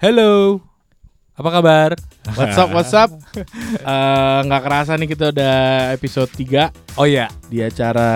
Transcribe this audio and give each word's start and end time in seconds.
Halo, 0.00 0.64
apa 1.36 1.50
kabar? 1.52 1.90
What's 2.32 2.56
up, 2.56 2.70
what's 2.72 2.94
up? 2.96 3.10
Eh, 3.80 4.38
Nggak 4.44 4.62
kerasa 4.64 4.92
nih 4.96 5.08
kita 5.08 5.32
udah 5.32 5.58
episode 5.92 6.28
3 6.32 6.98
Oh 6.98 7.06
iya, 7.06 7.28
di 7.48 7.60
acara 7.60 8.10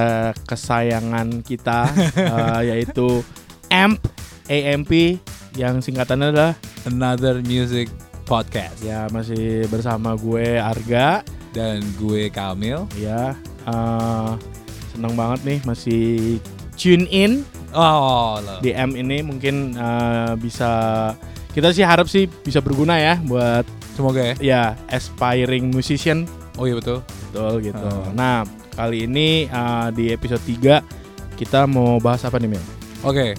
kesayangan 0.44 1.40
kita 1.40 1.88
eh, 2.16 2.60
yaitu 2.74 3.20
AMP 3.68 4.00
AMP 4.46 4.92
yang 5.56 5.80
singkatannya 5.80 6.32
adalah 6.32 6.52
another 6.84 7.40
music 7.40 7.88
podcast 8.24 8.80
ya 8.80 9.06
masih 9.08 9.64
bersama 9.68 10.16
gue 10.16 10.56
Arga 10.56 11.20
dan 11.54 11.80
gue 11.96 12.28
Kamil. 12.28 12.84
ya 12.96 13.32
eh, 13.64 14.30
seneng 14.92 15.14
banget 15.14 15.40
nih 15.44 15.58
masih 15.64 16.04
tune 16.76 17.04
in 17.08 17.44
Oh, 17.74 18.38
lo. 18.38 18.62
di 18.62 18.70
AMP 18.70 18.94
ini 18.96 19.18
mungkin 19.20 19.74
eh, 19.74 20.32
bisa 20.36 20.72
kita 21.54 21.70
sih 21.70 21.86
harap 21.86 22.10
sih 22.10 22.26
bisa 22.42 22.58
berguna 22.58 22.98
ya 22.98 23.14
buat 23.22 23.62
semoga 23.94 24.34
ya. 24.34 24.34
ya 24.42 24.62
aspiring 24.90 25.70
musician 25.70 26.26
Oh 26.54 26.70
iya 26.70 26.78
betul. 26.78 27.02
Betul 27.30 27.66
gitu. 27.66 27.82
Hmm. 27.82 28.14
Nah, 28.14 28.46
kali 28.78 29.10
ini 29.10 29.50
uh, 29.50 29.90
di 29.90 30.14
episode 30.14 30.38
3 30.46 30.86
kita 31.34 31.66
mau 31.66 31.98
bahas 31.98 32.22
apa 32.22 32.38
nih, 32.38 32.54
Mil? 32.54 32.64
Oke, 33.02 33.34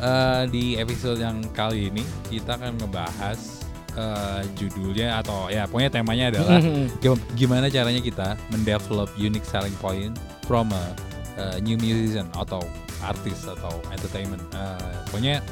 eh, 0.00 0.42
di 0.54 0.78
episode 0.78 1.18
yang 1.18 1.42
kali 1.50 1.90
ini 1.90 2.06
kita 2.30 2.54
akan 2.56 2.78
ngebahas 2.78 3.66
eh, 3.98 4.40
judulnya 4.54 5.18
atau 5.18 5.50
ya 5.50 5.66
pokoknya 5.66 5.90
temanya 5.90 6.24
adalah 6.30 6.62
gim- 7.02 7.26
gimana 7.34 7.66
caranya 7.66 7.98
kita 7.98 8.38
mendevelop 8.54 9.10
unique 9.18 9.44
selling 9.44 9.74
point 9.82 10.14
from 10.46 10.70
a 10.70 10.94
uh, 11.42 11.58
new 11.58 11.74
musician 11.74 12.30
atau 12.38 12.62
artis 13.02 13.44
atau 13.50 13.82
entertainment. 13.90 14.40
Eh, 14.54 14.94
pokoknya 15.10 15.42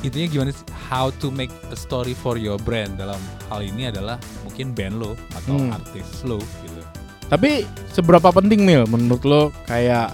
intinya 0.00 0.26
gimana 0.26 0.50
sih 0.50 0.64
how 0.86 1.12
to 1.12 1.28
make 1.28 1.52
a 1.68 1.76
story 1.76 2.12
for 2.12 2.34
your 2.34 2.56
brand 2.56 2.96
dalam 2.96 3.18
hal 3.46 3.60
ini 3.60 3.88
adalah 3.88 4.16
mungkin 4.42 4.72
band 4.72 4.96
lo 4.96 5.12
atau 5.34 5.56
Hmm. 5.56 5.72
artis 5.72 6.22
lo 6.22 6.38
gitu. 6.38 6.80
Tapi 7.26 7.62
seberapa 7.88 8.28
penting, 8.30 8.64
Mil, 8.64 8.84
menurut 8.86 9.22
lo 9.22 9.42
kayak 9.64 10.10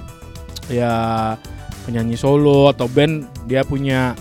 ya 0.68 0.92
penyanyi 1.82 2.14
solo 2.14 2.68
atau 2.68 2.84
band 2.86 3.24
dia 3.46 3.62
punya 3.62 4.12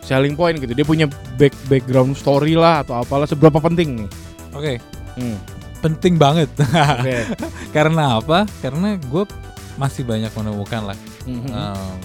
selling 0.00 0.34
point 0.34 0.56
gitu. 0.56 0.72
Dia 0.72 0.86
punya 0.86 1.06
back 1.36 1.52
background 1.66 2.14
story 2.14 2.54
lah 2.54 2.80
atau 2.80 2.96
apalah 2.96 3.26
seberapa 3.26 3.58
penting 3.58 4.04
nih? 4.04 4.10
Oke, 4.52 4.72
Hmm. 5.14 5.36
penting 5.80 6.16
banget. 6.16 6.48
Oke. 7.02 7.18
Karena 7.70 8.18
apa? 8.18 8.46
Karena 8.60 8.94
gue 8.96 9.24
masih 9.74 10.04
banyak 10.04 10.28
menemukan 10.32 10.92
lah 10.92 10.98
Mhm. 11.24 11.48
um, 11.48 11.96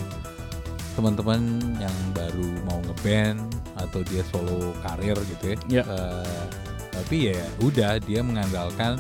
teman-teman 0.98 1.62
yang 1.78 1.94
baru 2.12 2.50
mau 2.66 2.82
ngeband 2.82 3.38
atau 3.78 4.02
dia 4.02 4.26
solo 4.26 4.74
karir 4.82 5.14
gitu 5.30 5.54
ya. 5.54 5.58
Ya. 5.70 5.84
Eh, 5.86 6.46
tapi 6.90 7.16
ya 7.30 7.46
udah 7.62 8.02
dia 8.02 8.26
mengandalkan 8.26 8.98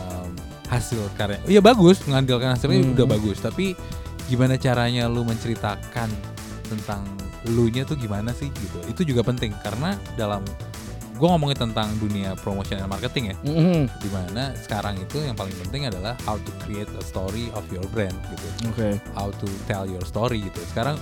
um, 0.00 0.32
hasil 0.72 1.04
karya. 1.20 1.36
Oh, 1.44 1.50
Iya 1.52 1.60
bagus, 1.60 2.00
mengandalkan 2.08 2.56
hasilnya 2.56 2.80
Hmm. 2.80 2.96
udah 2.96 3.06
bagus. 3.06 3.38
Tapi 3.44 3.76
gimana 4.26 4.56
caranya 4.56 5.04
lu 5.12 5.20
menceritakan 5.28 6.08
tentang 6.64 7.04
lu 7.52 7.68
nya 7.68 7.84
tuh 7.84 8.00
gimana 8.00 8.32
sih 8.32 8.48
gitu. 8.48 8.80
Itu 8.88 9.04
juga 9.04 9.20
penting 9.20 9.52
karena 9.60 10.00
dalam 10.16 10.40
gue 11.18 11.28
ngomongin 11.28 11.58
tentang 11.60 11.90
dunia 11.98 12.32
promotion 12.36 12.78
dan 12.78 12.86
marketing 12.86 13.30
ya 13.30 13.36
Mhm. 13.42 13.90
di 13.92 14.08
mana 14.08 14.54
sekarang 14.56 14.94
itu 14.96 15.18
yang 15.18 15.34
paling 15.34 15.54
penting 15.60 15.84
adalah 15.84 16.14
how 16.22 16.38
to 16.38 16.50
create 16.60 16.86
a 16.88 17.02
story 17.02 17.50
of 17.52 17.66
your 17.68 17.82
brand 17.88 18.14
gitu 18.28 18.48
Oke. 18.66 18.88
how 19.12 19.28
to 19.32 19.46
tell 19.64 19.82
your 19.82 20.02
story 20.02 20.40
gitu 20.40 20.62
sekarang 20.68 20.94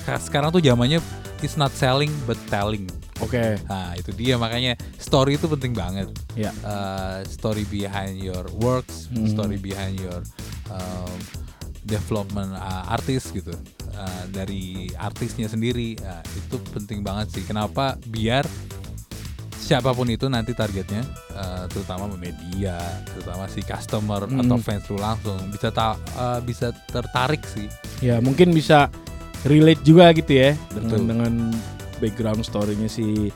seka- 0.00 0.22
sekarang 0.22 0.48
tuh 0.48 0.58
zamannya 0.58 1.02
it's 1.38 1.54
not 1.54 1.70
selling 1.72 2.10
but 2.22 2.38
telling 2.46 2.86
Oke. 3.18 3.58
nah 3.66 3.92
itu 3.92 4.10
dia 4.12 4.34
makanya 4.36 4.74
story 4.96 5.34
itu 5.34 5.46
penting 5.46 5.70
banget 5.72 6.06
Ya. 6.32 6.48
Uh, 6.62 7.20
story 7.26 7.66
behind 7.66 8.16
your 8.16 8.46
works 8.56 9.06
Hmm. 9.08 9.26
story 9.26 9.58
behind 9.58 9.98
your 9.98 10.22
um, 10.68 11.12
development 11.82 12.54
uh, 12.54 12.86
artis 12.88 13.28
gitu 13.28 13.52
Uh, 13.92 14.24
dari 14.32 14.88
artisnya 14.96 15.46
sendiri 15.46 16.00
uh, 16.00 16.24
itu 16.32 16.56
penting 16.72 17.04
banget 17.04 17.28
sih 17.28 17.44
kenapa 17.44 18.00
biar 18.02 18.40
siapa 19.62 19.90
pun 19.90 20.04
itu 20.06 20.26
nanti 20.26 20.50
targetnya 20.52 21.06
uh, 21.32 21.64
terutama 21.66 22.10
media 22.10 22.74
terutama 23.06 23.46
si 23.46 23.62
customer 23.62 24.26
Hmm. 24.26 24.42
atau 24.42 24.58
fans 24.58 24.82
lu 24.84 24.98
langsung 24.98 25.38
bisa 25.48 25.70
ta- 25.70 25.94
uh, 26.12 26.42
bisa 26.42 26.70
tertarik 26.86 27.46
sih 27.46 27.70
Ya, 27.98 28.18
mungkin 28.18 28.50
bisa 28.50 28.90
relate 29.42 29.78
juga 29.80 30.10
gitu 30.10 30.32
ya 30.32 30.58
dengan 30.68 30.82
Betul. 30.90 31.02
dengan 31.06 31.32
background 31.96 32.42
story-nya 32.42 32.86
si 32.86 33.30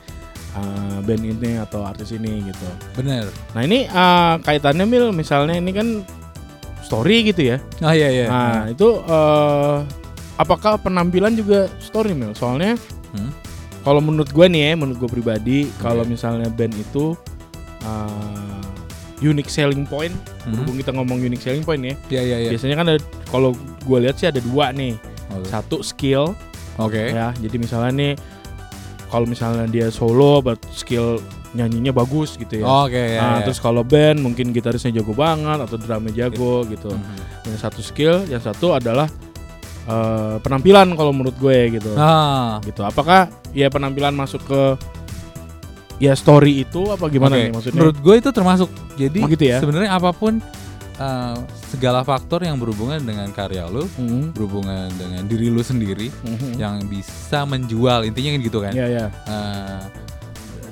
uh, 0.53 0.99
band 1.01 1.23
ini 1.23 1.55
atau 1.57 1.81
artis 1.81 2.11
ini 2.11 2.43
gitu. 2.43 2.67
bener 2.93 3.31
Nah, 3.51 3.63
ini 3.63 3.87
uh, 3.87 4.35
kaitannya 4.37 4.83
Mil 4.83 5.11
misalnya 5.11 5.55
ini 5.55 5.71
kan 5.71 6.03
story 6.81 7.23
gitu 7.25 7.41
ya. 7.45 7.57
oh 7.79 7.91
iya 7.91 8.09
iya 8.09 8.25
Nah, 8.27 8.67
itu 8.67 8.99
uh, 8.99 9.83
apakah 10.35 10.75
penampilan 10.77 11.33
juga 11.33 11.71
story 11.79 12.11
Mil? 12.11 12.31
Soalnya 12.33 12.75
Hmm? 13.07 13.31
Kalau 13.87 14.03
menurut 14.03 14.27
gue 14.27 14.45
nih 14.45 14.61
ya, 14.61 14.71
menurut 14.75 14.99
gue 14.99 15.09
pribadi, 15.09 15.71
kalau 15.79 16.03
misalnya 16.03 16.51
band 16.51 16.75
itu 16.75 17.15
uh, 17.81 18.59
unique 19.19 19.47
selling 19.47 19.83
point, 19.83 20.11
Hmm? 20.43 20.51
berhubung 20.53 20.75
kita 20.77 20.91
ngomong 20.91 21.17
unique 21.19 21.39
selling 21.39 21.63
point 21.63 21.79
ya. 21.81 21.95
iya 22.09 22.21
iya 22.23 22.37
iya 22.37 22.49
Biasanya 22.51 22.75
kan 22.75 22.85
ada 22.87 22.99
kalau 23.27 23.51
gue 23.81 23.97
lihat 23.99 24.15
sih 24.15 24.27
ada 24.27 24.39
dua 24.39 24.71
nih. 24.71 24.95
Oh, 25.27 25.43
Satu 25.43 25.79
skill 25.81 26.31
oke 26.77 26.95
ya 26.95 27.33
jadi 27.35 27.57
misalnya 27.57 27.91
nih 27.91 28.13
kalau 29.07 29.25
misalnya 29.25 29.65
dia 29.65 29.89
solo 29.89 30.39
but 30.39 30.55
skill 30.71 31.17
nyanyinya 31.51 31.91
bagus 31.91 32.37
gitu 32.37 32.61
ya 32.61 32.65
oke 32.65 32.95
ya, 32.95 33.17
nah, 33.17 33.35
ya. 33.41 33.43
terus 33.43 33.57
kalau 33.57 33.81
band 33.81 34.21
mungkin 34.21 34.53
gitarisnya 34.53 34.93
jago 34.93 35.11
banget 35.11 35.57
atau 35.59 35.75
drumnya 35.75 36.13
jago 36.15 36.63
gitu 36.63 36.93
Mhm. 36.93 37.49
yang 37.49 37.59
satu 37.59 37.81
skill 37.81 38.23
yang 38.25 38.39
satu 38.39 38.71
adalah 38.71 39.09
eh, 39.87 40.35
penampilan 40.39 40.93
kalau 40.93 41.11
menurut 41.11 41.35
gue 41.35 41.79
gitu 41.79 41.95
ah 41.95 42.59
gitu 42.61 42.83
apakah 42.83 43.27
ya 43.51 43.67
penampilan 43.67 44.11
masuk 44.11 44.43
ke 44.43 44.61
ya 45.97 46.13
story 46.13 46.61
itu 46.61 46.93
apa 46.93 47.09
gimana 47.09 47.33
Oke, 47.33 47.41
nih 47.41 47.49
maksudnya 47.49 47.77
Menurut 47.81 47.97
gue 47.97 48.15
itu 48.17 48.29
termasuk. 48.29 48.69
Jadi 48.97 49.19
Oh, 49.21 49.29
gitu 49.29 49.43
ya? 49.49 49.57
sebenarnya 49.57 49.91
apa 49.93 50.13
pun 50.13 50.37
uh, 50.97 51.37
segala 51.69 52.01
faktor 52.01 52.45
yang 52.45 52.61
berhubungan 52.61 53.01
dengan 53.01 53.29
karya 53.33 53.65
lu, 53.65 53.89
Mhm, 53.97 54.33
berhubungan 54.33 54.93
dengan 54.93 55.25
diri 55.25 55.49
lu 55.49 55.61
sendiri 55.61 56.13
mhm. 56.21 56.57
yang 56.57 56.85
bisa 56.85 57.49
menjual 57.49 58.05
intinya 58.05 58.29
kan 58.29 58.41
gitu 58.45 58.59
kan. 58.61 58.73
ya 58.73 58.85
ya 58.85 59.05
Uh, 59.25 59.81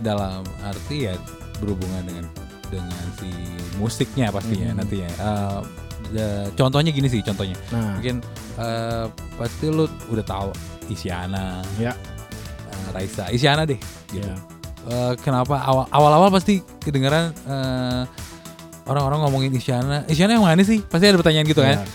dalam 0.01 0.45
arti 0.61 1.09
ya 1.09 1.17
berhubungan 1.57 2.05
dengan 2.05 2.25
dengan 2.69 3.05
si 3.17 3.29
musiknya 3.77 4.29
pastinya 4.29 4.73
Mhm. 4.73 4.77
nantinya. 4.77 5.09
Uh, 5.17 5.61
the- 6.11 6.51
contohnya 6.53 6.91
gini 6.91 7.07
sih 7.07 7.21
contohnya. 7.21 7.55
nah. 7.69 7.97
Mungkin 7.97 8.21
uh, 8.57 9.05
pasti 9.35 9.65
lu 9.69 9.85
udah 10.09 10.25
tahu 10.25 10.49
Isyana, 10.85 11.65
Ya. 11.77 11.97
uh, 12.69 12.87
Raisa, 12.93 13.29
Isyana 13.33 13.65
deh. 13.65 13.79
Gitu. 14.09 14.21
ya. 14.21 14.37
Eh, 14.85 15.13
kenapa? 15.25 15.65
Awal 15.65 15.89
awal-awal 15.89 16.29
pasti 16.29 16.61
kedengeran 16.77 17.33
eh, 17.33 18.01
orang-orang 18.85 19.25
ngomongin 19.25 19.51
Isyana. 19.57 20.05
Isyana 20.05 20.37
yang 20.37 20.45
mana 20.45 20.61
sih? 20.61 20.77
Pasti 20.85 21.09
ada 21.09 21.17
pertanyaan 21.17 21.49
gitu 21.49 21.65
kan? 21.65 21.81
Ya. 21.81 21.85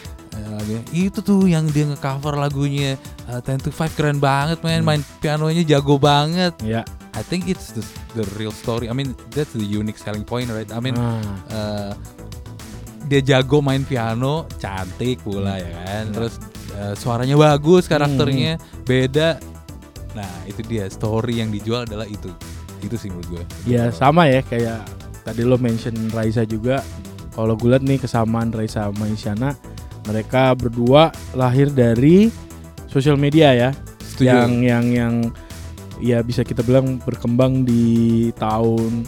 Dia, 0.61 0.77
itu 1.09 1.19
tuh 1.25 1.49
yang 1.49 1.65
dia 1.71 1.87
ngecover 1.89 2.35
lagunya 2.37 2.99
eh, 3.27 3.41
Ten 3.43 3.57
to 3.57 3.71
Five 3.71 3.95
keren 3.95 4.19
banget 4.19 4.59
man 4.61 4.83
Hmm. 4.83 4.87
main 4.87 5.03
pianonya 5.23 5.63
jago 5.63 5.97
banget. 5.97 6.53
Ya. 6.67 6.83
I 7.15 7.23
think 7.23 7.47
it's 7.47 7.71
the, 7.75 7.83
the 8.15 8.27
real 8.35 8.51
story. 8.51 8.87
I 8.87 8.95
mean 8.95 9.15
that's 9.31 9.55
the 9.55 9.63
unique 9.63 9.97
selling 9.97 10.23
point 10.23 10.51
right? 10.51 10.67
I 10.69 10.79
mean 10.79 10.99
Nah, 10.99 11.23
eh, 11.47 11.93
dia 13.11 13.19
jago 13.21 13.59
main 13.59 13.83
piano 13.83 14.47
cantik 14.57 15.19
pula 15.21 15.59
ya 15.59 15.71
kan 15.83 16.05
Ya. 16.07 16.15
terus 16.15 16.35
eh, 16.73 16.95
suaranya 16.95 17.35
bagus 17.35 17.91
karakternya 17.91 18.55
beda 18.87 19.43
nah 20.11 20.31
itu 20.47 20.63
dia 20.63 20.87
story 20.87 21.39
yang 21.39 21.51
dijual 21.51 21.83
adalah 21.83 22.07
itu 22.07 22.31
itu 22.81 22.95
sih 22.95 23.11
menurut 23.11 23.29
gue 23.29 23.43
Ya 23.67 23.91
sama 23.91 24.25
ya 24.25 24.41
kayak 24.41 24.87
tadi 25.21 25.45
lo 25.45 25.55
mention 25.55 25.93
Raisa 26.11 26.43
juga. 26.43 26.81
Kalau 27.31 27.53
gue 27.53 27.69
liat 27.69 27.85
nih 27.85 28.01
kesamaan 28.01 28.49
Raisa 28.51 28.89
sama 28.89 29.05
Isyana, 29.07 29.53
mereka 30.09 30.57
berdua 30.57 31.13
lahir 31.37 31.69
dari 31.69 32.33
sosial 32.89 33.15
media 33.15 33.53
ya. 33.53 33.71
Setuju. 34.01 34.27
Yang 34.33 34.51
yang 34.65 34.85
yang 34.91 35.15
ya 36.01 36.19
bisa 36.25 36.41
kita 36.41 36.65
bilang 36.65 36.99
berkembang 37.05 37.63
di 37.63 38.33
tahun 38.35 39.05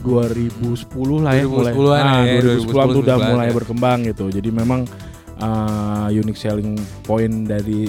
2010 0.00 1.24
lah 1.24 1.32
ya 1.32 1.44
2010-an 1.44 2.02
Nah, 2.02 2.20
ya, 2.24 2.40
2010 2.42 2.66
tuh 2.66 3.00
udah 3.02 3.16
2011 3.16 3.32
mulai 3.32 3.48
ya. 3.48 3.54
berkembang 3.54 3.98
gitu. 4.04 4.24
Jadi 4.28 4.48
memang 4.50 4.80
uh, 5.38 6.08
unique 6.08 6.36
selling 6.36 6.74
point 7.02 7.44
dari 7.44 7.88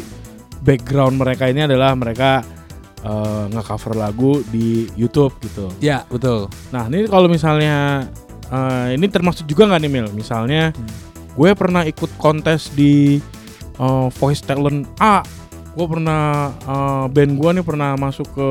background 0.60 1.16
mereka 1.16 1.48
ini 1.48 1.64
adalah 1.64 1.94
mereka 1.94 2.42
uh, 3.02 3.46
nge-cover 3.48 3.94
lagu 3.94 4.42
di 4.48 4.90
YouTube 4.94 5.36
gitu. 5.40 5.70
Ya 5.80 6.04
betul. 6.08 6.50
Nah 6.70 6.88
ini 6.88 7.06
kalau 7.06 7.28
misalnya 7.28 8.08
eh, 8.48 8.96
ini 8.96 9.06
termasuk 9.08 9.44
juga 9.44 9.68
nggak 9.68 9.82
nih 9.84 9.92
Mil? 9.92 10.08
Misalnya 10.12 10.72
Hmm. 10.72 10.88
gue 11.36 11.52
pernah 11.54 11.84
ikut 11.84 12.10
kontes 12.18 12.72
di 12.72 13.20
eh, 13.78 14.08
Voice 14.10 14.42
Talent 14.42 14.88
A. 14.98 15.22
Gue 15.76 15.86
pernah 15.86 16.50
eh, 16.58 17.06
band 17.08 17.32
gue 17.38 17.50
nih 17.54 17.66
pernah 17.66 17.94
masuk 17.94 18.28
ke 18.34 18.50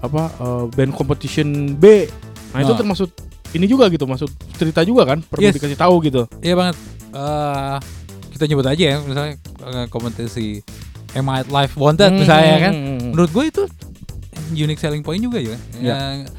apa 0.00 0.24
eh, 0.34 0.64
band 0.68 0.92
competition 0.92 1.78
B. 1.78 2.08
Nah, 2.54 2.62
itu 2.62 2.70
Oh. 2.70 2.78
termasuk 2.78 3.10
ini 3.50 3.66
juga 3.66 3.86
gitu, 3.86 4.06
masuk 4.06 4.30
cerita 4.54 4.80
juga 4.80 5.02
kan, 5.04 5.18
perlu 5.20 5.42
Yes. 5.42 5.54
dikasih 5.54 5.74
tahu 5.74 5.94
gitu. 6.00 6.22
Iya 6.38 6.54
banget. 6.54 6.76
Eh 7.10 7.76
kita 8.30 8.44
nyebut 8.46 8.66
aja 8.66 8.84
ya, 8.94 8.98
misalnya 9.00 9.34
eh, 9.64 9.86
kompetisi 9.86 10.62
Am 11.12 11.26
I 11.28 11.42
Life 11.44 11.74
Wanted 11.74 12.14
misalnya 12.14 12.48
ya 12.48 12.60
kan. 12.60 12.74
Hmm. 12.74 12.98
Menurut 13.14 13.30
gue 13.30 13.44
itu 13.46 13.62
unique 14.52 14.78
selling 14.78 15.02
point 15.02 15.18
juga 15.18 15.38
ya. 15.38 15.54
Yang 15.76 16.30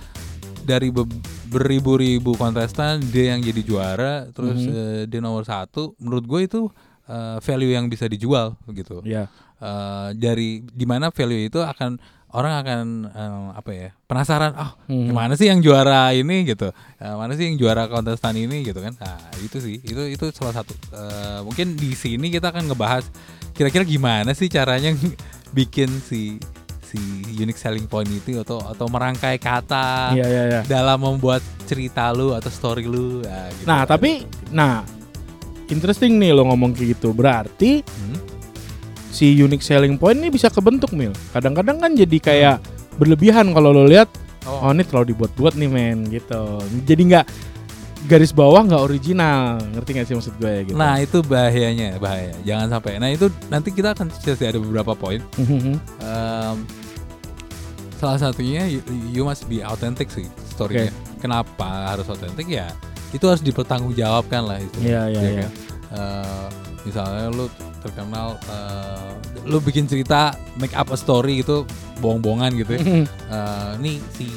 dari 0.62 0.90
be- 0.90 1.08
beribu-ribu 1.46 2.36
kontestan 2.36 3.00
dia 3.06 3.32
yang 3.32 3.40
jadi 3.40 3.62
juara, 3.62 4.28
terus 4.30 4.60
Mhm. 4.60 4.72
eh, 4.72 5.04
dia 5.06 5.20
nomor 5.20 5.44
satu. 5.44 5.96
Menurut 5.98 6.26
gue 6.26 6.42
itu 6.44 6.62
eh, 7.06 7.38
value 7.38 7.70
yang 7.70 7.86
bisa 7.86 8.10
dijual 8.10 8.58
gitu. 8.68 9.00
Ya. 9.06 9.30
Eh, 9.56 10.10
dari 10.14 10.66
di 10.66 10.84
mana 10.84 11.10
value 11.10 11.46
itu 11.46 11.62
akan 11.62 12.02
orang 12.30 12.54
akan 12.58 12.80
eh, 13.08 13.48
apa 13.54 13.70
ya 13.72 13.90
penasaran 14.06 14.54
ah 14.54 14.74
Hmm. 14.86 15.10
Gimana 15.10 15.34
sih 15.34 15.46
yang 15.46 15.60
juara 15.60 16.10
ini 16.12 16.44
gitu? 16.44 16.70
Eh, 16.98 17.16
mana 17.16 17.34
sih 17.34 17.46
yang 17.46 17.56
juara 17.56 17.86
kontestan 17.86 18.34
ini 18.34 18.62
gitu 18.62 18.78
kan? 18.78 18.94
Nah 18.96 19.16
itu 19.40 19.58
sih, 19.58 19.78
itu 19.78 20.02
itu 20.08 20.26
salah 20.32 20.56
satu. 20.56 20.74
Eh, 20.92 21.40
mungkin 21.42 21.74
di 21.74 21.92
sini 21.92 22.30
kita 22.30 22.50
akan 22.50 22.68
ngebahas 22.68 23.06
kira-kira 23.52 23.82
gimana 23.82 24.32
sih 24.32 24.46
caranya 24.46 24.92
bikin 25.58 25.88
si 26.00 26.38
si 26.86 27.02
unique 27.34 27.58
selling 27.58 27.86
point 27.86 28.06
itu 28.06 28.38
atau 28.38 28.62
atau 28.62 28.86
merangkai 28.86 29.36
kata 29.36 30.14
Iya, 30.14 30.26
iya, 30.26 30.44
iya. 30.48 30.62
dalam 30.66 31.02
membuat 31.02 31.40
cerita 31.66 32.12
lu 32.12 32.32
atau 32.32 32.48
story 32.48 32.86
lu. 32.86 33.20
Nah, 33.22 33.50
gitu. 33.50 33.66
Nah, 33.66 33.82
tapi 33.84 34.22
nah 34.50 34.86
interesting 35.68 36.16
nih 36.16 36.30
lo 36.30 36.46
ngomong 36.46 36.72
kayak 36.72 36.96
gitu. 36.96 37.10
Berarti 37.10 37.82
Hmm? 37.82 38.18
Si 39.16 39.32
unique 39.32 39.64
selling 39.64 39.96
point 39.96 40.20
ini 40.20 40.28
bisa 40.28 40.52
kebentuk 40.52 40.92
mil. 40.92 41.16
Kadang-kadang 41.32 41.80
kan 41.80 41.96
jadi 41.96 42.18
kayak 42.20 42.58
berlebihan 43.00 43.56
kalau 43.56 43.72
lo 43.72 43.88
lihat 43.88 44.12
oh 44.44 44.68
ini 44.76 44.84
terlalu 44.84 45.16
dibuat-buat 45.16 45.56
nih 45.56 45.70
men 45.72 46.04
gitu. 46.12 46.60
Jadi 46.84 47.02
nggak 47.16 47.26
garis 48.12 48.36
bawah 48.36 48.68
nggak 48.68 48.84
original. 48.84 49.64
Ngerti 49.72 49.90
gak 49.96 50.06
sih 50.12 50.16
maksud 50.20 50.36
gue 50.36 50.52
ya 50.52 50.62
gitu? 50.68 50.76
Nah 50.76 51.00
itu 51.00 51.24
bahayanya, 51.24 51.96
bahaya. 51.96 52.36
Jangan 52.44 52.68
sampai. 52.76 53.00
Nah 53.00 53.10
itu 53.16 53.32
nanti 53.48 53.72
kita 53.72 53.96
akan 53.96 54.12
kasih 54.12 54.52
ada 54.52 54.60
beberapa 54.60 54.92
poin. 54.94 55.24
Um, 55.40 56.68
salah 57.96 58.20
satunya 58.20 58.68
you, 58.68 58.84
you 59.16 59.24
must 59.24 59.48
be 59.48 59.64
authentic 59.64 60.12
sih 60.12 60.28
storynya. 60.52 60.92
Kenapa 61.24 61.96
harus 61.96 62.06
authentic 62.12 62.46
ya? 62.52 62.70
Itu 63.16 63.32
harus 63.32 63.40
dipertanggungjawabkan 63.40 64.44
lah 64.44 64.60
itu. 64.60 64.78
Iya, 64.84 65.02
iya, 65.08 65.22
ya 65.24 65.32
kan? 65.40 65.52
Uh, 65.96 66.48
misalnya 66.86 67.28
lu 67.30 67.50
terkenal, 67.82 68.38
uh, 68.46 69.12
lu 69.44 69.58
bikin 69.60 69.86
cerita 69.86 70.32
make 70.56 70.74
up 70.74 70.90
a 70.90 70.98
story 70.98 71.42
itu 71.42 71.66
bohong-bohongan 72.00 72.52
gitu 72.56 72.72
ya. 72.78 72.82
Uh, 73.28 73.72
nih 73.78 73.98
si 74.10 74.30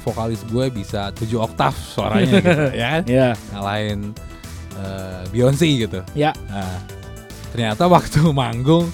vokalis 0.00 0.44
gue 0.46 0.70
bisa 0.70 1.10
7 1.10 1.26
oktav 1.42 1.74
suaranya 1.74 2.38
gitu, 2.38 2.64
ya 2.80 2.86
kan? 2.94 3.02
Iya. 3.04 3.28
Ngalahin 3.50 4.00
uh, 4.76 5.20
Beyonce 5.28 5.66
gitu. 5.66 6.00
Ya. 6.12 6.30
Nah, 6.46 6.78
ternyata 7.50 7.88
waktu 7.88 8.20
manggung 8.36 8.86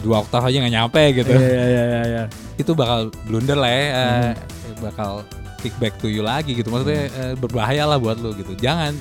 dua 0.00 0.24
oktav 0.24 0.48
aja 0.48 0.64
nggak 0.64 0.72
nyampe 0.72 1.02
gitu 1.12 1.28
Iya, 1.28 1.44
iya, 1.44 1.64
iya, 1.68 1.82
iya, 1.84 2.02
iya. 2.08 2.24
itu 2.56 2.72
bakal 2.72 3.12
blunder 3.28 3.52
lah 3.52 3.68
ya 3.68 3.76
eh, 3.76 3.92
Hmm. 3.92 4.32
bakal 4.80 5.10
kick 5.60 5.76
back 5.76 5.92
to 6.00 6.08
you 6.08 6.24
lagi 6.24 6.56
gitu 6.56 6.72
maksudnya 6.72 7.12
eh, 7.12 7.34
berbahaya 7.36 7.84
lah 7.84 8.00
buat 8.00 8.16
lo 8.16 8.32
gitu 8.32 8.56
jangan 8.56 8.96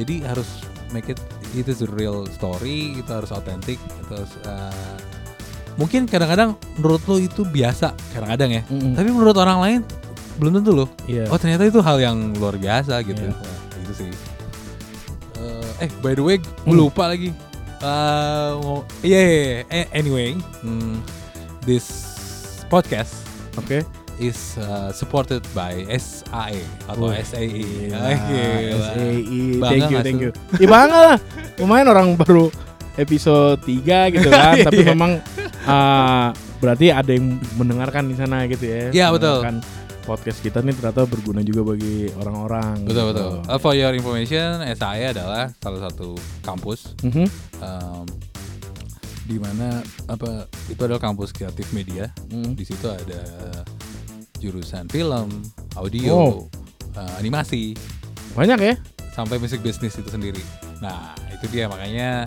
jadi 0.00 0.24
harus 0.24 0.64
make 0.96 1.12
it 1.12 1.20
itu 1.52 1.72
real 1.88 2.24
story 2.28 2.96
itu 2.96 3.10
harus 3.10 3.30
authentic 3.30 3.76
terus 4.06 4.30
eh, 4.42 4.96
mungkin 5.74 6.04
kadang-kadang 6.04 6.54
menurut 6.76 7.02
lo 7.04 7.16
itu 7.16 7.42
biasa 7.42 7.94
kadang-kadang 8.12 8.50
ya 8.52 8.62
Mhm. 8.66 8.94
tapi 8.94 9.08
menurut 9.08 9.36
orang 9.36 9.58
lain 9.60 9.80
belum 10.36 10.56
tentu 10.56 10.72
loh 10.74 10.88
Iya. 11.04 11.28
oh 11.28 11.36
ternyata 11.36 11.64
itu 11.64 11.80
hal 11.80 11.98
yang 11.98 12.16
luar 12.34 12.54
biasa 12.54 13.00
gitu 13.02 13.20
Iya. 13.20 13.34
Nah, 13.34 13.78
itu 13.80 13.92
sih 13.94 14.10
Eh, 15.40 15.86
eh 15.86 15.90
by 16.00 16.12
the 16.12 16.20
way 16.20 16.36
gue 16.36 16.46
Hmm. 16.68 16.76
lupa 16.78 17.08
lagi 17.08 17.32
mau 17.80 18.84
iya 19.00 19.18
iya, 19.18 19.34
iya. 19.40 19.60
Eh, 19.72 19.86
anyway 19.90 20.36
hmm, 20.60 21.00
this 21.64 21.88
podcast 22.68 23.24
Oke. 23.56 23.82
Is 24.20 24.36
uh, 24.58 24.92
supported 24.92 25.40
by 25.50 25.72
SAE 25.90 26.60
atau 26.84 27.08
Wah, 27.08 27.16
SAE 27.18 27.88
wah. 27.88 28.12
SAE. 28.12 29.40
Bangga 29.56 29.64
Thank 29.66 29.88
you, 29.88 29.98
thank 30.04 30.20
you. 30.20 30.30
Ya 30.56 30.68
bangga 30.68 30.98
lah. 31.00 31.16
Lumayan 31.56 31.88
orang 31.88 32.08
baru 32.14 32.52
episode 32.94 33.64
3 33.64 34.12
gitu 34.12 34.28
kan, 34.32 34.60
tapi 34.60 34.84
Iya. 34.84 34.92
memang 34.92 35.24
uh, 35.64 36.28
berarti 36.58 36.92
ada 36.92 37.08
yang 37.08 37.26
mendengarkan 37.54 38.04
di 38.04 38.14
sana 38.14 38.44
gitu 38.44 38.62
ya. 38.62 38.92
Iya, 38.92 39.06
betul. 39.10 39.40
Mendengarkan 39.40 39.56
podcast 40.00 40.40
kita 40.40 40.60
nih 40.60 40.74
ternyata 40.74 41.04
berguna 41.04 41.40
juga 41.40 41.62
bagi 41.66 42.08
orang-orang. 42.14 42.82
betul 42.82 42.92
gitu. 43.08 43.10
betul 43.10 43.32
Uh, 43.46 43.56
for 43.56 43.72
your 43.72 43.92
information 43.92 44.60
SAE 44.66 45.10
adalah 45.10 45.48
salah 45.56 45.80
satu 45.82 46.12
kampus 46.40 46.92
Mhm. 47.00 47.26
um, 47.58 48.04
di 49.22 49.38
mana 49.38 49.78
apa 50.04 50.44
itu 50.66 50.80
adalah 50.80 50.98
kampus 50.98 51.30
kreatif 51.30 51.70
media 51.70 52.10
Mhm. 52.26 52.52
di 52.52 52.64
situ 52.64 52.82
ada 52.84 53.22
jurusan 54.40 54.88
film, 54.88 55.28
audio, 55.76 56.16
Wow. 56.16 56.48
uh, 56.96 57.14
animasi, 57.20 57.76
Banyak 58.32 58.58
ya? 58.58 58.74
sampai 59.12 59.36
musik 59.36 59.60
bisnis 59.60 59.94
itu 59.94 60.08
sendiri. 60.08 60.40
Nah 60.80 61.12
itu 61.30 61.44
dia 61.50 61.68
makanya 61.68 62.24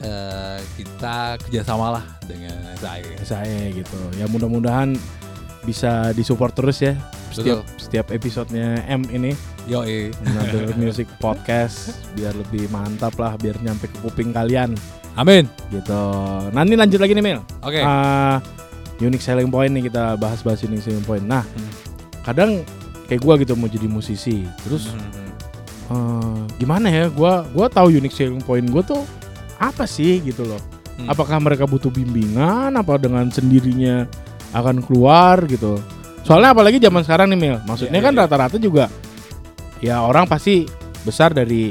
uh, 0.00 0.58
kita 0.74 1.36
kerjasama 1.44 2.00
lah 2.00 2.04
dengan 2.24 2.56
SAE. 2.78 3.20
Saya 3.22 3.68
gitu. 3.70 3.98
Ya 4.16 4.24
mudah-mudahan 4.26 4.96
bisa 5.66 6.14
disupport 6.14 6.54
terus 6.54 6.78
ya 6.78 6.94
setiap 7.34 7.66
setiap 7.74 8.06
episodenya 8.14 8.86
M 8.86 9.02
ini 9.10 9.34
Yo 9.66 9.82
Another 9.82 10.70
Music 10.80 11.10
Podcast 11.18 11.90
biar 12.14 12.30
lebih 12.32 12.70
mantap 12.70 13.18
lah 13.18 13.34
biar 13.34 13.58
nyampe 13.58 13.90
ke 13.90 13.98
kuping 13.98 14.30
kalian 14.30 14.78
Amin. 15.18 15.50
gitu. 15.74 16.00
Nanti 16.54 16.78
lanjut 16.78 17.00
lagi 17.02 17.18
nih 17.18 17.24
Mil. 17.24 17.40
Oke. 17.66 17.82
Ah, 17.82 18.38
unique 18.98 19.20
selling 19.20 19.48
point 19.48 19.68
nih 19.68 19.86
kita 19.86 20.16
bahas-bahas 20.16 20.62
unique 20.62 20.80
selling 20.80 21.02
point. 21.02 21.22
Nah, 21.22 21.42
Hmm. 21.42 21.70
kadang 22.22 22.50
kayak 23.06 23.20
gua 23.20 23.34
gitu 23.36 23.52
mau 23.52 23.66
jadi 23.66 23.86
musisi. 23.86 24.42
Terus 24.62 24.88
Mhm. 24.88 25.28
eh, 25.86 26.38
gimana 26.56 26.88
ya? 26.88 27.04
Gua 27.06 27.44
gua 27.48 27.66
tahu 27.66 27.92
unique 27.92 28.12
selling 28.12 28.40
point 28.40 28.66
gua 28.66 28.82
tuh 28.82 29.02
apa 29.56 29.84
sih 29.84 30.20
gitu 30.20 30.42
loh. 30.42 30.60
Hmm. 30.96 31.08
Apakah 31.08 31.36
mereka 31.38 31.64
butuh 31.64 31.88
bimbingan 31.88 32.72
apa 32.72 32.96
dengan 32.96 33.28
sendirinya 33.28 34.08
akan 34.50 34.80
keluar 34.80 35.44
gitu. 35.44 35.76
Soalnya 36.24 36.50
apalagi 36.50 36.80
zaman 36.80 37.04
sekarang 37.04 37.28
nih 37.30 37.38
Mil. 37.38 37.56
Maksudnya 37.62 38.00
Iya, 38.00 38.06
kan 38.08 38.12
iya, 38.16 38.20
rata-rata 38.24 38.56
juga 38.56 38.88
ya 39.78 40.00
orang 40.00 40.24
pasti 40.24 40.64
besar 41.04 41.30
dari 41.30 41.70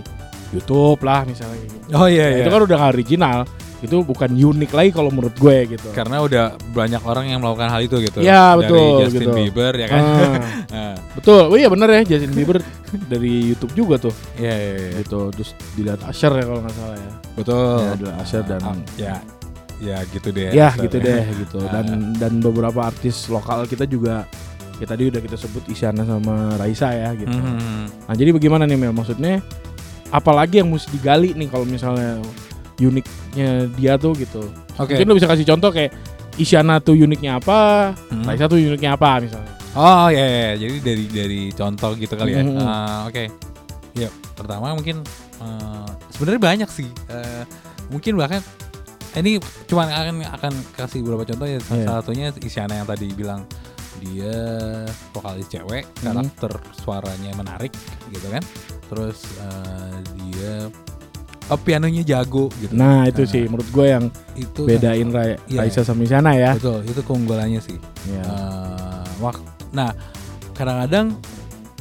YouTube 0.53 1.01
lah 1.01 1.25
misalnya 1.25 1.57
gitu. 1.59 1.75
Oh 1.91 2.05
iya 2.07 2.29
Nah, 2.29 2.37
iya. 2.37 2.43
Itu 2.45 2.49
kan 2.53 2.61
udah 2.63 2.79
original. 2.87 3.39
Itu 3.83 4.01
bukan 4.01 4.31
unik 4.31 4.71
lagi 4.71 4.89
kalau 4.95 5.11
menurut 5.11 5.35
gue 5.35 5.75
gitu. 5.75 5.91
Karena 5.91 6.23
udah 6.23 6.55
banyak 6.71 7.01
orang 7.03 7.27
yang 7.27 7.43
melakukan 7.43 7.67
hal 7.69 7.81
itu 7.83 7.99
gitu. 7.99 8.23
Iya, 8.23 8.55
Dari 8.55 8.59
betul, 8.63 8.87
Justin 9.03 9.21
gitu. 9.21 9.31
Bieber 9.35 9.73
ya 9.75 9.87
kan. 9.91 10.01
Ah, 10.01 10.35
Nah, 10.75 10.95
betul. 11.13 11.43
Oh 11.51 11.57
iya 11.59 11.67
bener 11.67 11.89
ya 11.91 12.01
Justin 12.07 12.33
Bieber 12.33 12.57
dari 13.07 13.51
YouTube 13.51 13.73
juga 13.75 13.95
tuh. 13.99 14.15
Iya 14.39 14.53
iya 14.55 14.73
iya. 14.79 14.89
Gitu. 15.03 15.19
Terus 15.35 15.49
dilihat 15.75 15.99
Asher 16.03 16.31
ya 16.31 16.43
kalau 16.43 16.59
nggak 16.63 16.75
salah 16.75 16.97
ya. 16.97 17.11
Betul. 17.35 17.77
Ya, 17.77 17.91
adalah 17.93 18.15
Asher 18.19 18.43
dan 18.43 18.61
Ah, 18.63 18.75
ya 18.95 19.15
ya 19.75 19.97
gitu 20.07 20.31
deh. 20.31 20.55
ya 20.55 20.71
Asher 20.71 20.87
gitu 20.87 20.97
deh 21.03 21.23
gitu. 21.35 21.59
Ah. 21.67 21.71
Dan 21.83 22.15
dan 22.15 22.33
beberapa 22.39 22.79
artis 22.81 23.27
lokal 23.27 23.67
kita 23.67 23.83
juga 23.83 24.23
ya 24.75 24.87
tadi 24.87 25.07
udah 25.07 25.19
kita 25.19 25.35
sebut 25.35 25.63
Isyana 25.67 26.03
sama 26.03 26.55
Raisa 26.55 26.91
ya 26.91 27.11
gitu. 27.13 27.31
Mhm. 27.31 28.07
Nah, 28.07 28.15
jadi 28.15 28.31
bagaimana 28.31 28.63
nih 28.63 28.75
Mel? 28.75 28.91
Maksudnya 28.91 29.39
apalagi 30.09 30.63
yang 30.63 30.71
mesti 30.71 30.91
digali 30.91 31.31
nih 31.31 31.47
kalau 31.47 31.63
misalnya 31.63 32.19
uniknya 32.77 33.71
dia 33.71 33.95
tuh 33.95 34.11
gitu. 34.15 34.43
Oke. 34.75 34.95
Mungkin 34.95 35.07
lo 35.07 35.15
bisa 35.15 35.27
kasih 35.27 35.47
contoh 35.47 35.71
kayak 35.71 35.91
Isyana 36.35 36.83
tuh 36.83 36.99
uniknya 36.99 37.39
apa, 37.39 37.91
Mhm. 38.11 38.27
Raisa 38.27 38.51
tuh 38.51 38.59
uniknya 38.59 38.99
apa 38.99 39.23
misalnya. 39.23 39.53
Oh 39.75 40.07
iya, 40.07 40.23
iya, 40.23 40.27
iya. 40.27 40.51
jadi 40.59 40.75
dari 40.83 41.05
dari 41.07 41.41
contoh 41.51 41.91
gitu 41.95 42.15
kali 42.15 42.31
ya. 42.35 42.43
Mhm. 42.43 42.59
Ah, 42.59 43.07
Oke, 43.07 43.31
ya 43.95 44.07
pertama 44.35 44.75
mungkin 44.75 44.99
eh, 45.35 45.87
sebenarnya 46.11 46.41
banyak 46.43 46.69
sih. 46.71 46.87
Eh, 47.07 47.43
mungkin 47.87 48.19
bahkan 48.19 48.43
ini 49.15 49.39
cuma 49.63 49.87
akan 49.87 50.27
akan 50.27 50.53
kasih 50.75 50.99
beberapa 51.03 51.23
contoh 51.23 51.47
ya. 51.47 51.59
Iya. 51.59 51.87
Salah 51.87 52.01
satunya 52.03 52.27
Isyana 52.35 52.83
yang 52.83 52.87
tadi 52.87 53.07
bilang 53.15 53.47
dia 54.03 54.35
vokalis 55.15 55.47
cewek, 55.47 55.87
Mhm. 55.87 56.03
karakter 56.03 56.51
suaranya 56.83 57.31
menarik 57.31 57.71
gitu 58.11 58.27
kan. 58.27 58.43
Terus 58.91 59.23
eh, 59.39 59.95
dia 60.19 60.67
oh, 61.47 61.57
pianonya 61.57 62.01
jago 62.01 62.49
gitu. 62.55 62.71
Nah 62.71 63.05
itu 63.05 63.21
Nah, 63.21 63.29
sih 63.29 63.43
menurut 63.45 63.67
gue 63.67 63.85
yang 63.87 64.03
itu 64.33 64.61
bedain 64.63 65.07
Ra- 65.09 65.37
Iya. 65.45 65.59
Raisa 65.61 65.81
sama 65.81 66.01
Isyana 66.01 66.33
ya. 66.33 66.53
Betul, 66.53 66.83
itu 66.83 67.01
keunggulannya 67.01 67.59
sih. 67.59 67.77
Ya. 68.07 68.23
Eh, 68.23 69.03
wak- 69.19 69.43
nah 69.69 69.91
kadang-kadang 70.51 71.17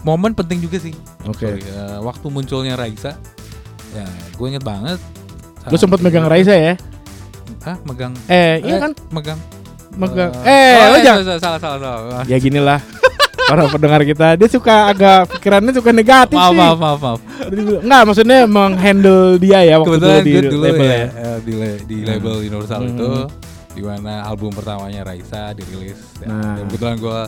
momen 0.03 0.33
penting 0.33 0.59
juga 0.59 0.77
sih 0.79 0.91
Oke. 1.25 1.47
Sorry, 1.49 1.63
eh, 1.63 1.99
waktu 1.99 2.27
munculnya 2.27 2.75
Raisa 2.75 3.15
ya 3.91 4.03
gue 4.33 4.47
inget 4.49 4.61
banget 4.61 4.99
Lu 5.65 5.77
sempat 5.77 5.99
megang 5.99 6.27
Raisa 6.27 6.53
ya? 6.53 6.75
Hah, 7.63 7.79
megang 7.83 8.13
Eh, 8.27 8.61
iya 8.61 8.77
Eh, 8.77 8.81
kan? 8.81 8.93
megang 9.09 9.39
megang. 9.95 10.29
Eh, 10.43 10.51
Eh, 10.51 10.75
oh, 10.77 10.87
lo 10.87 10.97
iya, 10.97 11.05
jangan. 11.07 11.23
salah, 11.23 11.39
salah, 11.39 11.59
salah, 11.59 11.79
salah. 11.79 12.25
Ya 12.27 12.37
gini 12.37 12.59
lah. 12.59 12.83
Para 13.47 13.69
pendengar 13.69 14.03
kita, 14.03 14.35
dia 14.35 14.49
suka 14.49 14.91
agak 14.91 15.31
pikirannya 15.31 15.71
suka 15.71 15.89
negatif 15.89 16.35
Maaf, 16.35 16.51
sih. 16.51 16.59
maaf, 16.59 16.77
maaf, 16.77 16.99
maaf. 16.99 17.21
Enggak, 17.51 18.03
maksudnya 18.05 18.39
menghandle 18.45 19.37
dia 19.37 19.61
ya 19.63 19.77
waktu 19.77 19.97
Kebetulan 19.97 20.17
dulu 20.17 20.25
di 20.25 20.49
dulu 20.49 20.63
label 20.63 20.87
ya, 20.87 20.95
ya. 20.95 21.07
eh, 21.07 21.39
di, 21.41 21.53
di 21.85 21.97
Hmm. 21.97 22.09
label 22.09 22.35
Universal 22.43 22.81
Hmm. 22.81 22.91
itu 22.91 23.09
di 23.75 23.83
mana 23.83 24.13
album 24.23 24.51
pertamanya 24.51 25.03
Raisa 25.03 25.51
dirilis. 25.53 25.99
Ya, 26.19 26.29
Nah. 26.29 26.55
dan 26.55 26.65
kebetulan 26.67 26.97
gue 26.97 27.21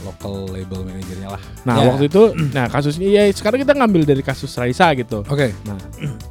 local 0.00 0.34
label 0.48 0.78
manajernya 0.84 1.28
lah. 1.28 1.42
Nah, 1.64 1.74
Ya. 1.74 1.84
waktu 1.88 2.04
itu 2.06 2.22
nah 2.48 2.66
kasusnya 2.66 3.08
ya 3.08 3.22
sekarang 3.28 3.58
kita 3.58 3.74
ngambil 3.74 4.02
dari 4.04 4.22
kasus 4.22 4.52
Raisa 4.54 4.92
gitu. 4.94 5.24
Oke. 5.24 5.50
Nah, 5.64 5.78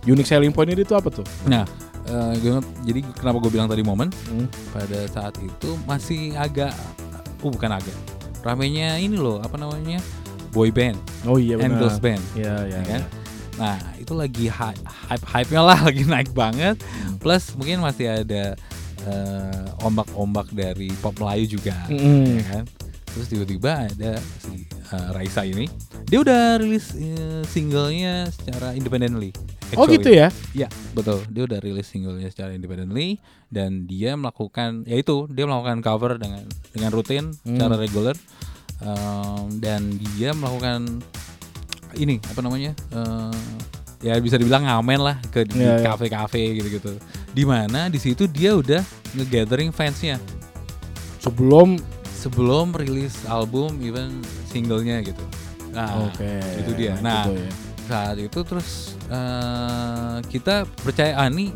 unique 0.04 0.26
selling 0.26 0.52
point 0.52 0.70
itu 0.70 0.94
apa 0.94 1.10
tuh? 1.10 1.26
Nah, 1.44 1.68
gue- 2.34 2.64
jadi 2.86 3.00
kenapa 3.12 3.38
gue 3.40 3.52
bilang 3.52 3.68
tadi 3.68 3.84
momen 3.84 4.08
Hmm. 4.30 4.48
pada 4.72 5.04
saat 5.08 5.36
itu 5.38 5.76
masih 5.84 6.32
agak, 6.34 6.72
uh 7.42 7.52
bukan 7.52 7.68
agak, 7.70 7.98
ramenya 8.40 8.96
ini 8.96 9.20
loh 9.20 9.44
apa 9.44 9.60
namanya 9.60 10.00
boy 10.48 10.72
band, 10.72 10.96
Oh 11.28 11.36
iya 11.36 11.60
benar. 11.60 11.92
band. 12.00 12.24
Iya, 12.34 12.54
iya, 12.64 12.78
ya 12.80 12.82
kan? 12.88 13.02
iya. 13.04 13.17
Nah 13.58 13.78
itu 13.98 14.14
lagi 14.14 14.46
hype 14.48 14.82
hype 14.86 15.26
hype 15.26 15.50
nya 15.50 15.62
lah 15.66 15.80
lagi 15.90 16.06
naik 16.06 16.32
banget. 16.32 16.78
Hmm. 16.82 17.18
Plus 17.18 17.54
mungkin 17.58 17.82
masih 17.82 18.24
ada 18.24 18.54
eh, 19.04 19.66
ombak-ombak 19.82 20.54
dari 20.54 20.90
pop 20.98 21.18
Melayu 21.18 21.58
juga, 21.58 21.76
Mm-mm. 21.90 22.38
ya 22.38 22.46
kan? 22.46 22.64
Terus 23.08 23.28
tiba-tiba 23.28 23.90
ada 23.90 24.12
si 24.42 24.62
eh, 24.70 25.10
Raisa 25.12 25.42
ini, 25.42 25.66
dia 26.06 26.22
udah 26.22 26.62
rilis 26.62 26.94
eh, 26.94 27.42
singlenya 27.50 28.30
secara 28.30 28.78
independently. 28.78 29.34
Oh 29.76 29.84
actually. 29.84 30.00
gitu 30.00 30.10
ya? 30.16 30.28
Iya 30.56 30.70
betul. 30.96 31.26
Dia 31.28 31.44
udah 31.44 31.60
rilis 31.60 31.92
singlenya 31.92 32.30
secara 32.32 32.56
independently 32.56 33.20
dan 33.52 33.84
dia 33.84 34.16
melakukan, 34.16 34.88
yaitu 34.88 35.28
dia 35.28 35.44
melakukan 35.44 35.84
cover 35.84 36.16
dengan 36.16 36.46
dengan 36.72 36.92
rutin, 36.94 37.34
Hmm. 37.44 37.58
secara 37.58 37.76
regular 37.76 38.16
Um, 38.78 39.58
dan 39.58 39.98
dia 39.98 40.38
melakukan 40.38 41.02
ini 41.96 42.20
apa 42.28 42.40
namanya? 42.42 42.72
eh, 42.92 43.38
ya 43.98 44.14
bisa 44.20 44.36
dibilang 44.36 44.62
ngamen 44.62 45.00
lah 45.02 45.18
ke 45.32 45.42
di 45.44 45.58
Iya, 45.58 45.82
iya. 45.82 45.86
kafe-kafe 45.88 46.60
gitu-gitu. 46.60 46.98
Di 47.32 47.44
mana 47.44 47.88
di 47.88 47.98
situ 47.98 48.28
dia 48.28 48.54
udah 48.54 48.82
nge-gathering 49.16 49.72
fansnya 49.72 50.20
Sebelum 51.18 51.80
sebelum 52.14 52.74
rilis 52.74 53.26
album 53.26 53.78
even 53.82 54.22
singlenya 54.48 55.02
gitu. 55.02 55.24
Nah, 55.74 56.10
Oke. 56.10 56.28
itu 56.62 56.72
dia. 56.74 56.98
Nah, 57.00 57.26
gitu 57.26 57.38
ya. 57.38 57.52
saat 57.86 58.18
itu 58.18 58.40
terus 58.42 58.98
eh, 59.08 60.18
kita 60.28 60.66
percaya 60.78 61.16
ah 61.16 61.28
ini 61.28 61.54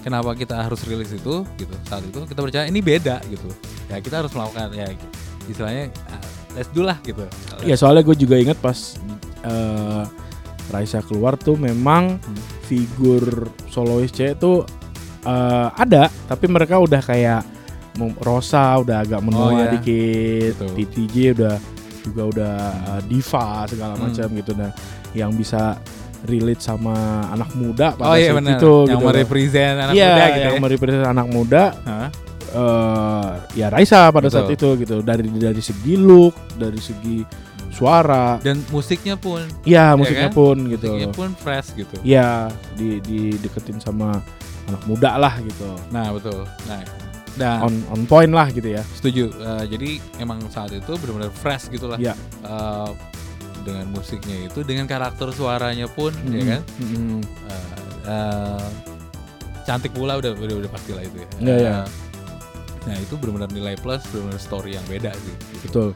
kenapa 0.00 0.32
kita 0.32 0.54
harus 0.56 0.80
rilis 0.82 1.12
itu 1.12 1.44
gitu 1.58 1.74
saat 1.84 2.00
itu 2.00 2.24
kita 2.24 2.40
percaya 2.40 2.64
ini 2.64 2.80
beda 2.80 3.20
gitu 3.28 3.50
ya 3.86 4.00
kita 4.00 4.24
harus 4.24 4.32
melakukan 4.32 4.72
ya 4.72 4.88
istilahnya 5.44 5.92
ah, 6.08 6.22
let's 6.54 6.70
do 6.72 6.80
lah 6.80 6.96
gitu 7.02 7.20
Ya 7.62 7.74
soalnya 7.74 8.00
gue 8.00 8.16
juga 8.16 8.38
ingat 8.38 8.56
pas 8.56 8.96
eh, 9.40 10.02
Raisa 10.68 11.00
keluar 11.00 11.34
tuh 11.34 11.54
memang 11.54 12.16
Hmm. 12.16 12.38
figur 12.64 13.48
solois 13.66 14.10
cewek 14.10 14.36
tuh 14.36 14.64
eh, 15.20 15.68
ada, 15.74 16.08
tapi 16.26 16.46
mereka 16.46 16.76
udah 16.76 17.00
kayak 17.00 17.42
Rosa 18.16 18.78
udah 18.78 19.02
agak 19.02 19.18
menua 19.18 19.44
Oh, 19.44 19.50
iya. 19.52 19.74
dikit, 19.74 20.54
Betul. 20.54 20.74
Udah 21.34 21.56
juga 22.00 22.22
udah 22.24 22.56
eh, 22.94 23.02
diva 23.04 23.46
segala 23.64 23.92
Hmm. 23.92 24.02
macam 24.06 24.26
gitu 24.32 24.52
nah 24.54 24.70
yang 25.12 25.32
bisa 25.32 25.76
relate 26.24 26.58
sama 26.58 26.94
anak 27.28 27.50
muda 27.54 27.94
pada 27.94 28.10
oh 28.10 28.16
iya 28.16 28.30
saat 28.30 28.38
benar 28.38 28.58
itu 28.58 28.74
yang 28.86 28.98
gitu. 28.98 29.06
merepresent 29.06 29.76
anak 29.78 29.92
Iya, 29.94 30.06
muda 30.06 30.24
gitu 30.26 30.38
yang 30.38 30.54
ya 30.54 30.60
merepresent 30.60 31.04
anak 31.06 31.26
muda 31.28 31.64
ya 33.54 33.66
Raisa 33.68 34.00
pada 34.08 34.28
saat 34.28 34.48
itu 34.48 34.68
Betul. 34.68 34.80
gitu 34.82 34.96
dari 35.00 35.28
dari 35.30 35.62
segi 35.62 35.94
look 35.94 36.34
dari 36.54 36.80
segi 36.80 37.22
suara. 37.70 38.40
Dan 38.40 38.64
musiknya 38.68 39.14
pun. 39.14 39.44
Ya 39.62 39.92
musiknya 39.94 40.28
kan? 40.28 40.36
pun 40.36 40.56
gitu. 40.66 40.88
musiknya 40.88 41.10
pun 41.12 41.28
fresh 41.34 41.68
gitu. 41.74 41.96
Ya 42.02 42.48
di 42.74 42.98
di 43.00 43.36
deketin 43.38 43.78
sama 43.78 44.20
anak 44.66 44.82
muda 44.84 45.16
lah 45.16 45.34
gitu. 45.38 45.68
Nah 45.88 46.10
betul. 46.10 46.44
Nah 46.66 46.80
nah. 47.36 47.56
On 47.62 47.74
on 47.88 48.02
point 48.04 48.30
lah 48.30 48.50
gitu 48.50 48.66
ya. 48.68 48.82
Setuju. 48.94 49.30
Eh, 49.30 49.64
jadi 49.70 49.90
emang 50.18 50.42
saat 50.48 50.70
itu 50.70 50.92
benar-benar 50.96 51.30
fresh 51.30 51.68
gitu 51.68 51.86
lah. 51.86 51.96
Iya. 51.96 52.14
Eh, 52.42 52.90
dengan 53.62 53.90
musiknya 53.92 54.48
itu 54.48 54.64
dengan 54.64 54.88
karakter 54.88 55.28
suaranya 55.30 55.86
pun 55.86 56.14
ya 56.26 56.40
Mm, 56.40 56.48
kan? 56.48 56.62
Mm, 56.80 57.18
Eh, 57.46 57.74
eh, 58.06 58.66
cantik 59.62 59.92
pula 59.92 60.16
udah 60.16 60.32
udah 60.32 60.56
udah 60.56 60.70
pasti 60.72 60.96
lah 60.96 61.04
itu 61.04 61.16
ya. 61.20 61.28
Iya, 61.38 61.54
iya. 61.56 61.72
Eh, 61.78 61.86
Nah 62.86 62.96
itu 62.96 63.20
benar-benar 63.20 63.52
nilai 63.52 63.76
plus, 63.76 64.00
benar-benar 64.08 64.40
story 64.40 64.72
yang 64.72 64.86
beda 64.88 65.12
sih. 65.12 65.34
gitu. 65.52 65.64
betul 65.68 65.88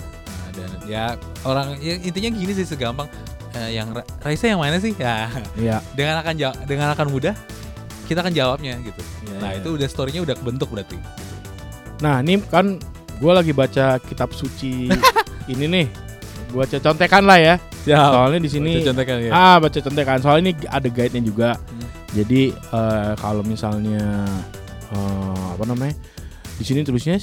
dan 0.53 0.69
ya 0.85 1.17
orang 1.43 1.77
ya, 1.79 1.97
intinya 1.99 2.31
gini 2.31 2.53
sih 2.53 2.65
segampang 2.65 3.09
eh, 3.53 3.75
yang 3.75 3.91
Ra- 3.91 4.07
Raisa 4.21 4.47
yang 4.47 4.61
mana 4.61 4.77
sih? 4.77 4.93
Ya 4.95 5.29
ya 5.57 5.77
dengan 5.97 6.21
akan 6.21 6.35
jawab 6.37 6.57
dengan 6.65 6.89
akan 6.93 7.07
mudah 7.09 7.35
kita 8.05 8.21
akan 8.21 8.35
jawabnya 8.35 8.77
gitu. 8.83 9.01
Iya, 9.25 9.37
nah 9.41 9.51
iya. 9.53 9.61
itu 9.61 9.69
udah 9.73 9.89
storynya 9.89 10.21
udah 10.21 10.37
kebentuk 10.37 10.69
berarti. 10.69 10.97
Gitu. 10.97 11.11
nah 12.03 12.19
ini 12.19 12.43
kan 12.43 12.83
gue 13.17 13.33
lagi 13.33 13.55
baca 13.55 13.97
kitab 14.03 14.35
suci 14.35 14.91
ini 15.53 15.65
nih 15.65 15.87
gue 16.51 16.59
baca 16.59 16.77
contekan 16.77 17.23
lah 17.23 17.39
ya 17.39 17.55
soalnya 17.83 18.39
di 18.39 18.51
sini 18.51 18.83
contohkan 18.83 19.23
ya. 19.23 19.31
ah 19.31 19.57
baca 19.57 19.79
contekan 19.79 20.19
soalnya 20.19 20.51
ini 20.51 20.53
ada 20.67 20.87
guide 20.87 21.15
nya 21.15 21.23
juga 21.23 21.51
Hmm. 21.63 21.87
jadi 22.13 22.43
eh, 22.53 23.13
kalau 23.17 23.41
misalnya 23.41 24.27
eh, 24.91 25.47
apa 25.55 25.65
namanya 25.65 25.95
di 26.59 26.65
sini 26.67 26.83
tulisnya 26.83 27.17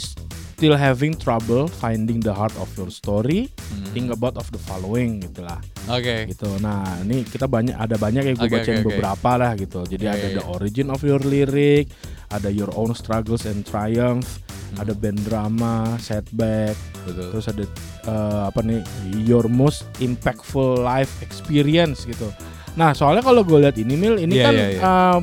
still 0.59 0.75
having 0.75 1.15
trouble 1.15 1.71
finding 1.71 2.19
the 2.19 2.29
heart 2.29 2.51
of 2.59 2.67
your 2.75 2.91
story 2.91 3.47
Hmm. 3.71 3.85
think 3.95 4.07
about 4.09 4.35
of 4.35 4.43
the 4.51 4.59
following 4.59 5.23
gitulah 5.23 5.55
Oke. 5.87 6.27
gitu 6.27 6.51
nah 6.59 6.83
ini 6.99 7.23
kita 7.23 7.47
banyak 7.47 7.71
ada 7.73 7.95
banyak 7.95 8.23
yang 8.23 8.35
gue 8.35 8.45
Oke, 8.45 8.59
bacain 8.59 8.83
oke. 8.83 8.91
beberapa 8.91 9.31
lah 9.39 9.55
gitu 9.55 9.87
jadi 9.87 10.03
Iya, 10.03 10.11
ada 10.11 10.27
iya, 10.27 10.35
the 10.35 10.43
iya. 10.43 10.51
origin 10.51 10.87
of 10.89 10.99
your 11.01 11.21
lyric 11.21 11.87
ada 12.27 12.49
your 12.49 12.69
own 12.73 12.91
struggles 12.91 13.47
and 13.47 13.63
triumph 13.63 14.43
Hmm. 14.69 14.85
ada 14.85 14.93
band 14.93 15.17
drama 15.23 15.73
setback 15.97 16.77
Betul. 17.01 17.33
terus 17.33 17.45
ada 17.47 17.65
eh, 18.05 18.41
apa 18.45 18.61
nih 18.61 18.85
your 19.17 19.49
most 19.49 19.89
impactful 19.97 20.77
life 20.77 21.09
experience 21.23 22.05
gitu 22.05 22.29
nah 22.75 22.93
soalnya 22.93 23.23
kalau 23.23 23.41
gue 23.41 23.57
lihat 23.59 23.73
ini 23.75 23.97
mil 23.97 24.15
ini 24.15 24.37
Iya, 24.37 24.45
kan 24.45 24.53
iya, 24.53 24.67
iya. 24.69 24.79
eh, 24.79 25.17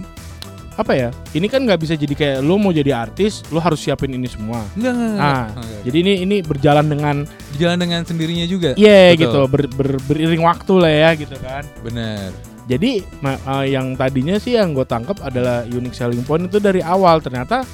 apa 0.77 0.93
ya 0.93 1.09
ini 1.33 1.49
kan 1.49 1.65
nggak 1.65 1.81
bisa 1.81 1.97
jadi 1.97 2.13
kayak 2.13 2.39
lo 2.45 2.61
mau 2.61 2.69
jadi 2.69 2.93
artis 2.93 3.41
lo 3.49 3.57
harus 3.59 3.81
siapin 3.81 4.13
ini 4.13 4.29
semua 4.29 4.61
Enggak, 4.77 4.93
enggak, 4.93 5.09
enggak. 5.09 5.25
Nah, 5.25 5.45
Enggak. 5.57 5.81
jadi 5.89 5.97
ini 6.05 6.13
ini 6.21 6.37
berjalan 6.45 6.87
dengan 6.87 7.17
jalan 7.57 7.79
dengan 7.81 8.01
sendirinya 8.05 8.45
juga. 8.45 8.71
iya 8.77 9.17
Betul. 9.17 9.21
gitu 9.25 9.41
ber, 9.49 9.63
ber- 9.73 10.03
beriring 10.05 10.45
waktu 10.45 10.73
lah 10.77 10.93
ya 10.93 11.11
gitu 11.17 11.37
kan 11.41 11.65
Bener. 11.81 12.29
jadi 12.69 12.91
eh, 13.01 13.65
yang 13.73 13.97
tadinya 13.97 14.37
sih 14.37 14.61
yang 14.61 14.77
gue 14.77 14.85
tangkap 14.85 15.17
adalah 15.25 15.65
unique 15.65 15.97
selling 15.97 16.21
point 16.29 16.45
itu 16.45 16.61
dari 16.61 16.85
awal 16.85 17.25
ternyata 17.25 17.65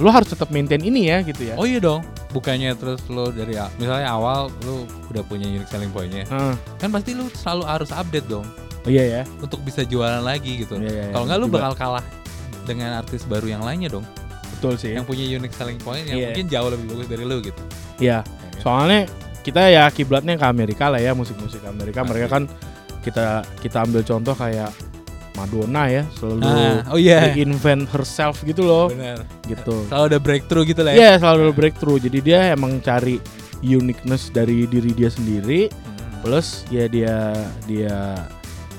lo 0.00 0.08
harus 0.08 0.30
tetap 0.32 0.48
maintain 0.48 0.80
ini 0.80 1.10
ya 1.12 1.20
gitu 1.20 1.44
ya 1.44 1.58
Oh 1.60 1.68
iya 1.68 1.76
dong. 1.76 2.00
Bukannya 2.30 2.72
terus 2.78 3.02
lo 3.10 3.28
dari 3.34 3.58
misalnya 3.76 4.06
awal 4.08 4.48
lo 4.64 4.86
udah 5.10 5.20
punya 5.26 5.44
unique 5.44 5.68
selling 5.68 5.90
point-nya. 5.92 6.24
Heeh. 6.24 6.54
Kan 6.78 6.88
pasti 6.88 7.12
lo 7.12 7.26
selalu 7.28 7.62
harus 7.68 7.90
update 7.92 8.24
dong 8.30 8.46
oh, 8.80 8.88
iya 8.88 9.04
ya 9.20 9.22
untuk 9.42 9.60
bisa 9.60 9.84
jualan 9.84 10.24
lagi 10.24 10.64
gitu. 10.64 10.80
Iya, 10.80 10.88
iya, 10.88 11.02
iya. 11.10 11.12
Kalau 11.12 11.24
nggak 11.28 11.38
lo 11.42 11.46
bakal 11.52 11.72
kalah 11.76 12.04
dengan 12.70 12.94
artis 12.96 13.26
baru 13.26 13.50
yang 13.50 13.62
lainnya 13.62 13.90
dong. 13.90 14.06
betul 14.50 14.76
sih 14.76 14.92
Yang 14.92 15.06
punya 15.08 15.24
unique 15.26 15.56
selling 15.56 15.80
point 15.80 16.04
yang 16.04 16.16
Iya. 16.16 16.26
mungkin 16.30 16.46
jauh 16.46 16.68
lebih 16.68 16.86
bagus 16.88 17.06
dari 17.08 17.24
lo 17.24 17.40
gitu. 17.40 17.62
Iya, 17.96 18.20
Ya 18.20 18.50
kan? 18.52 18.60
soalnya 18.60 19.00
kita 19.40 19.62
ya 19.66 19.88
kiblatnya 19.88 20.36
ke 20.36 20.44
Amerika 20.44 20.86
lah 20.86 21.00
ya 21.00 21.12
musik-musik 21.12 21.64
Amerika. 21.64 22.04
Pasti. 22.04 22.10
Mereka 22.12 22.26
kan 22.28 22.42
kita 23.00 23.26
kita 23.58 23.76
ambil 23.82 24.04
contoh 24.04 24.36
kayak 24.36 24.68
Madonna 25.32 25.88
ya 25.88 26.04
selalu 26.12 26.44
Ah, 26.44 26.84
oh 26.92 27.00
iya. 27.00 27.32
invent 27.32 27.88
herself 27.88 28.44
gitu 28.44 28.60
loh, 28.60 28.92
Bener. 28.92 29.24
gitu. 29.48 29.88
Selalu 29.88 30.04
ada 30.12 30.18
breakthrough 30.20 30.64
gitu 30.64 30.80
lah 30.84 30.92
ya. 30.92 30.98
Iya 30.98 31.12
selalu 31.16 31.56
breakthrough. 31.56 31.96
Jadi 31.96 32.18
dia 32.20 32.52
emang 32.52 32.84
cari 32.84 33.16
uniqueness 33.62 34.28
dari 34.28 34.68
diri 34.68 34.92
dia 34.92 35.08
sendiri. 35.08 35.72
Hmm. 35.72 36.20
Plus 36.20 36.68
ya 36.68 36.84
dia 36.84 37.32
dia 37.64 37.96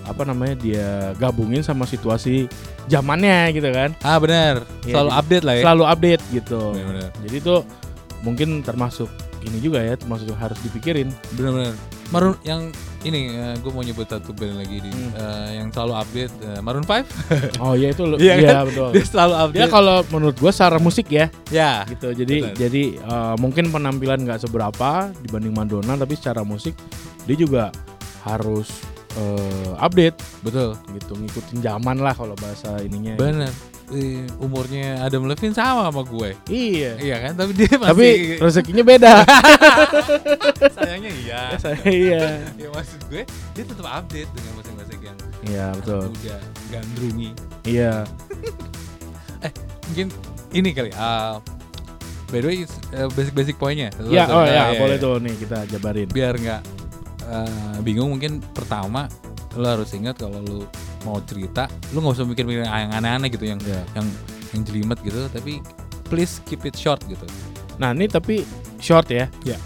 apa 0.04 0.24
namanya 0.24 0.56
dia 0.56 0.90
gabungin 1.16 1.62
sama 1.62 1.84
situasi 1.84 2.50
zamannya 2.86 3.52
gitu 3.52 3.70
kan. 3.70 3.94
Ah 4.02 4.18
bener. 4.18 4.66
Iya, 4.84 4.98
Selalu 4.98 5.12
update 5.12 5.44
lah 5.44 5.54
ya. 5.54 5.64
Selalu 5.64 5.84
update 5.86 6.24
gitu. 6.32 6.62
Bener-bener. 6.72 7.10
Jadi 7.22 7.36
itu 7.38 7.56
mungkin 8.22 8.50
termasuk 8.62 9.10
ini 9.42 9.58
juga 9.58 9.82
ya 9.82 9.94
termasuk 9.96 10.30
harus 10.36 10.58
dipikirin. 10.62 11.10
Bener-bener. 11.34 11.74
Maroon 12.12 12.36
yang 12.44 12.68
ini 13.02 13.34
gue 13.64 13.72
mau 13.72 13.80
nyebut 13.80 14.04
satu 14.04 14.30
band 14.32 14.60
lagi 14.60 14.78
di 14.78 14.92
Hmm. 14.92 15.16
eh, 15.16 15.50
yang 15.58 15.72
selalu 15.72 15.94
update 15.96 16.34
eh, 16.44 16.60
Maroon 16.60 16.84
5 16.84 17.08
Oh 17.64 17.74
iya 17.74 17.88
itu 17.90 18.04
Iya 18.20 18.34
iya 18.36 18.50
kan? 18.52 18.64
betul. 18.68 18.90
dia 18.92 19.06
selalu 19.08 19.32
Dia 19.32 19.42
update. 19.48 19.72
kalau 19.72 19.98
menurut 20.12 20.36
gua 20.36 20.52
secara 20.52 20.78
musik 20.78 21.08
ya 21.08 21.32
ya. 21.48 21.88
gitu. 21.88 22.12
Jadi 22.12 22.36
Benar. 22.44 22.56
jadi 22.60 22.84
eh, 23.00 23.36
mungkin 23.40 23.72
penampilan 23.72 24.20
nggak 24.22 24.44
seberapa 24.44 25.08
dibanding 25.18 25.56
Madonna 25.56 25.96
tapi 25.96 26.14
secara 26.14 26.44
musik 26.44 26.76
dia 27.24 27.38
juga 27.38 27.72
harus 28.22 28.68
eh, 29.14 29.72
update 29.78 30.18
Betul. 30.42 30.78
gitu 30.94 31.14
ngikutin 31.16 31.60
zaman 31.60 31.98
lah 31.98 32.14
kalau 32.14 32.36
bahasa 32.36 32.80
ininya. 32.80 33.16
Bener. 33.16 33.52
eh, 33.92 34.24
umurnya 34.40 35.04
Adam 35.04 35.28
Levine 35.28 35.52
sama 35.52 35.88
sama 35.88 36.02
gue. 36.02 36.32
Iya. 36.48 36.96
Iya 36.96 37.16
kan? 37.20 37.34
Tapi 37.36 37.52
dia 37.52 37.76
masih 37.76 37.92
Tapi 37.92 38.08
rezekinya 38.40 38.84
beda. 38.84 39.14
sayangnya 40.80 41.12
iya. 41.18 41.42
Saya 41.64 41.76
iya. 41.84 42.22
ya 42.56 42.68
maksud 42.70 43.00
gue 43.08 43.28
dia 43.28 43.64
tetap 43.64 43.84
update 43.84 44.32
dengan 44.32 44.52
musik-musik 44.56 45.00
yang 45.02 45.18
Iya, 45.42 45.66
betul. 45.76 46.02
udah 46.08 46.40
gandrungi. 46.70 47.30
Iya. 47.66 47.94
Mungkin 49.92 50.08
ini 50.54 50.70
kali. 50.72 50.92
ah 50.94 51.42
by 52.32 52.40
the 52.40 52.48
way, 52.48 52.58
eh, 52.64 53.10
basic-basic 53.12 53.60
poinnya. 53.60 53.92
Iya, 54.00 54.24
oh 54.32 54.40
Nah, 54.40 54.72
ya, 54.72 54.80
boleh 54.80 54.96
tuh 54.96 55.20
nih 55.20 55.36
kita 55.36 55.68
jabarin. 55.68 56.08
Biar 56.08 56.32
nggak 56.34 56.62
eh, 57.32 57.78
bingung 57.82 58.12
mungkin 58.12 58.44
pertama 58.52 59.08
lo 59.52 59.68
harus 59.68 59.92
ingat 59.92 60.16
kalau 60.16 60.40
lu 60.40 60.64
mau 61.04 61.20
cerita, 61.24 61.66
lu 61.92 62.00
nggak 62.00 62.14
usah 62.14 62.24
mikir-mikir 62.24 62.64
yang 62.64 62.92
aneh-aneh 62.94 63.28
gitu 63.28 63.48
yang 63.48 63.60
Iya. 63.60 63.84
yang 63.96 64.08
yang 64.52 64.62
jelimet 64.64 65.00
gitu, 65.02 65.28
tapi 65.28 65.60
please 66.08 66.40
keep 66.46 66.64
it 66.64 66.76
short 66.76 67.00
gitu. 67.08 67.24
Nah, 67.76 67.92
ini 67.92 68.06
tapi 68.06 68.44
short 68.78 69.08
ya. 69.08 69.28
Iya. 69.44 69.58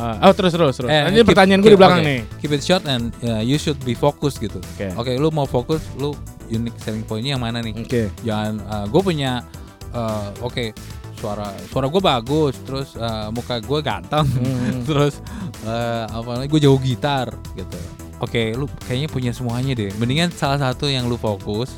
Ah, 0.00 0.26
oh, 0.26 0.34
terus 0.34 0.50
terus 0.50 0.74
terus. 0.74 0.88
Eh, 0.88 0.94
Nah, 0.96 1.10
ini 1.10 1.22
keep- 1.22 1.28
pertanyaan 1.28 1.60
gue 1.60 1.70
di 1.70 1.78
belakang 1.78 2.02
oke. 2.02 2.08
nih. 2.08 2.20
Keep 2.42 2.52
it 2.52 2.62
short 2.62 2.82
and 2.84 3.14
uh, 3.22 3.38
you 3.38 3.54
should 3.54 3.78
be 3.82 3.94
focused 3.94 4.42
gitu. 4.42 4.58
Oke. 4.74 4.90
Oke, 4.96 5.12
lu 5.14 5.30
mau 5.30 5.46
fokus, 5.46 5.78
lu 5.94 6.10
unique 6.48 6.74
selling 6.78 7.02
pointnya 7.02 7.38
yang 7.38 7.42
mana 7.42 7.62
nih? 7.62 7.74
Oke. 7.76 8.10
Jangan, 8.20 8.58
gue 8.88 9.02
punya, 9.04 9.46
uh, 9.92 10.34
oke, 10.40 10.74
suara 11.22 11.54
suara 11.70 11.86
gue 11.86 12.02
bagus, 12.02 12.58
terus 12.66 12.98
uh, 12.98 13.30
muka 13.30 13.62
gue 13.62 13.78
ganteng, 13.78 14.26
Hmm. 14.26 14.82
terus 14.88 15.22
uh, 15.62 16.10
apa 16.10 16.42
lagi 16.42 16.50
gue 16.50 16.60
jago 16.66 16.78
gitar 16.82 17.30
gitu. 17.54 17.78
Oke, 18.18 18.54
lu 18.58 18.66
kayaknya 18.86 19.06
punya 19.06 19.30
semuanya 19.30 19.74
deh. 19.78 19.90
Mendingan 19.98 20.34
salah 20.34 20.58
satu 20.58 20.90
yang 20.90 21.06
lu 21.06 21.14
fokus 21.14 21.70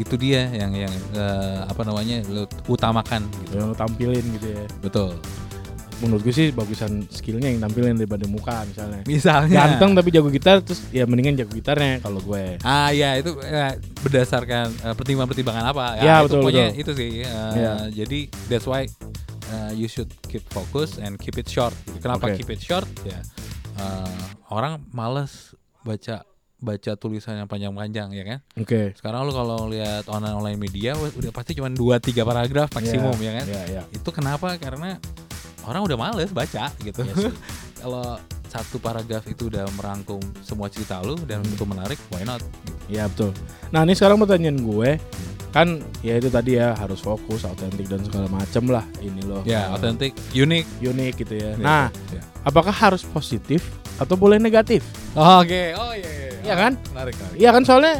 itu 0.00 0.16
dia 0.16 0.48
yang 0.52 0.72
yang 0.72 0.92
uh, 1.12 1.68
apa 1.68 1.84
namanya 1.84 2.24
lu 2.28 2.44
utamakan 2.68 3.24
gitu. 3.44 3.60
Yang 3.60 3.66
lo 3.72 3.74
tampilin 3.76 4.24
gitu 4.40 4.46
ya. 4.56 4.64
Betul. 4.80 5.12
Menurut 6.02 6.20
gue 6.20 6.34
sih 6.34 6.50
bagusan 6.50 7.06
skillnya 7.06 7.46
yang 7.46 7.62
tampilin 7.62 7.94
daripada 7.94 8.26
muka 8.26 8.66
misalnya. 8.66 9.06
Misalnya. 9.06 9.54
Ganteng 9.54 9.94
tapi 9.94 10.10
jago 10.10 10.28
gitar 10.28 10.58
terus 10.60 10.82
ya 10.90 11.06
mendingan 11.06 11.38
jago 11.38 11.54
gitarnya 11.54 12.02
kalau 12.02 12.18
gue. 12.18 12.58
Ah 12.60 12.90
ya 12.90 13.14
itu 13.14 13.30
ya, 13.38 13.78
berdasarkan 14.02 14.66
eh, 14.82 14.94
pertimbangan-pertimbangan 14.94 15.64
apa 15.64 15.86
Ya, 15.96 16.18
itu 16.18 16.26
betul, 16.26 16.38
pokoknya 16.42 16.66
betul. 16.68 16.82
itu 16.82 16.90
sih 16.92 17.10
eh, 17.22 17.52
Ya. 17.54 17.72
jadi 17.88 18.18
that's 18.48 18.66
why 18.66 18.82
eh, 19.46 19.72
you 19.72 19.86
should 19.86 20.10
keep 20.26 20.42
focus 20.48 20.98
and 20.98 21.14
keep 21.16 21.36
it 21.36 21.46
short 21.46 21.70
kenapa 21.98 22.28
Oke. 22.28 22.36
keep 22.36 22.50
it 22.50 22.58
short 22.58 22.84
ya 23.06 23.22
eh, 23.78 24.18
orang 24.48 24.82
males 24.90 25.54
baca 25.80 26.26
baca 26.58 26.92
tulisan 26.94 27.34
yang 27.36 27.46
panjang-panjang 27.46 28.10
ya 28.12 28.24
kan 28.24 28.38
Oke. 28.54 28.94
sekarang 28.94 29.26
lu 29.26 29.32
kalau 29.32 29.66
lihat 29.66 30.06
online 30.06 30.36
online 30.36 30.58
media 30.58 30.94
udah 30.94 31.30
pasti 31.30 31.54
cuma 31.54 31.66
2 31.66 31.78
3 31.98 32.22
paragraf 32.22 32.70
maksimum 32.70 33.18
ya 33.18 33.32
kan 33.34 33.46
Iya, 33.46 33.62
iya. 33.68 33.82
itu 33.90 34.08
kenapa 34.08 34.54
karena 34.56 34.98
orang 35.64 35.82
udah 35.82 35.96
males 35.96 36.30
baca 36.30 36.70
gitu 36.78 37.00
Iya 37.00 37.14
sih. 37.20 37.32
kalau 37.80 38.18
satu 38.44 38.76
paragraf 38.76 39.24
itu 39.24 39.48
udah 39.48 39.64
merangkum 39.72 40.20
semua 40.40 40.68
cerita 40.68 41.00
lu 41.00 41.16
dan 41.20 41.40
Hmm. 41.40 41.50
itu 41.50 41.64
menarik 41.64 41.98
why 42.08 42.22
not 42.22 42.42
Iya 42.84 43.06
betul. 43.06 43.32
Nah 43.70 43.82
ini 43.82 43.92
sekarang 43.92 44.18
pertanyaan 44.18 44.60
gue 44.60 44.90
kan 45.50 45.68
ya 46.00 46.16
itu 46.16 46.28
tadi 46.28 46.56
ya 46.56 46.72
harus 46.72 46.98
fokus, 46.98 47.42
autentik 47.42 47.84
dan 47.84 48.00
segala 48.02 48.24
macem 48.26 48.64
lah 48.66 48.84
ini 48.98 49.20
loh. 49.22 49.40
Ya, 49.42 49.68
Eh, 49.68 49.74
otentik, 49.74 50.12
unik. 50.30 50.64
unik 50.82 51.12
gitu 51.18 51.34
ya. 51.34 51.50
Gitu. 51.52 51.60
Nah, 51.62 51.92
Ya. 52.08 52.20
apakah 52.42 52.70
harus 52.70 53.04
positif 53.06 53.60
atau 53.94 54.12
boleh 54.14 54.36
negatif? 54.36 54.80
Oh, 55.12 55.40
Oke, 55.40 55.72
oh 55.72 55.92
iya 55.92 56.08
iya. 56.10 56.28
Iya 56.42 56.54
kan? 56.58 56.72
Menarik, 56.90 57.14
menarik. 57.14 57.36
Iya 57.38 57.50
kan 57.50 57.62
soalnya 57.62 57.94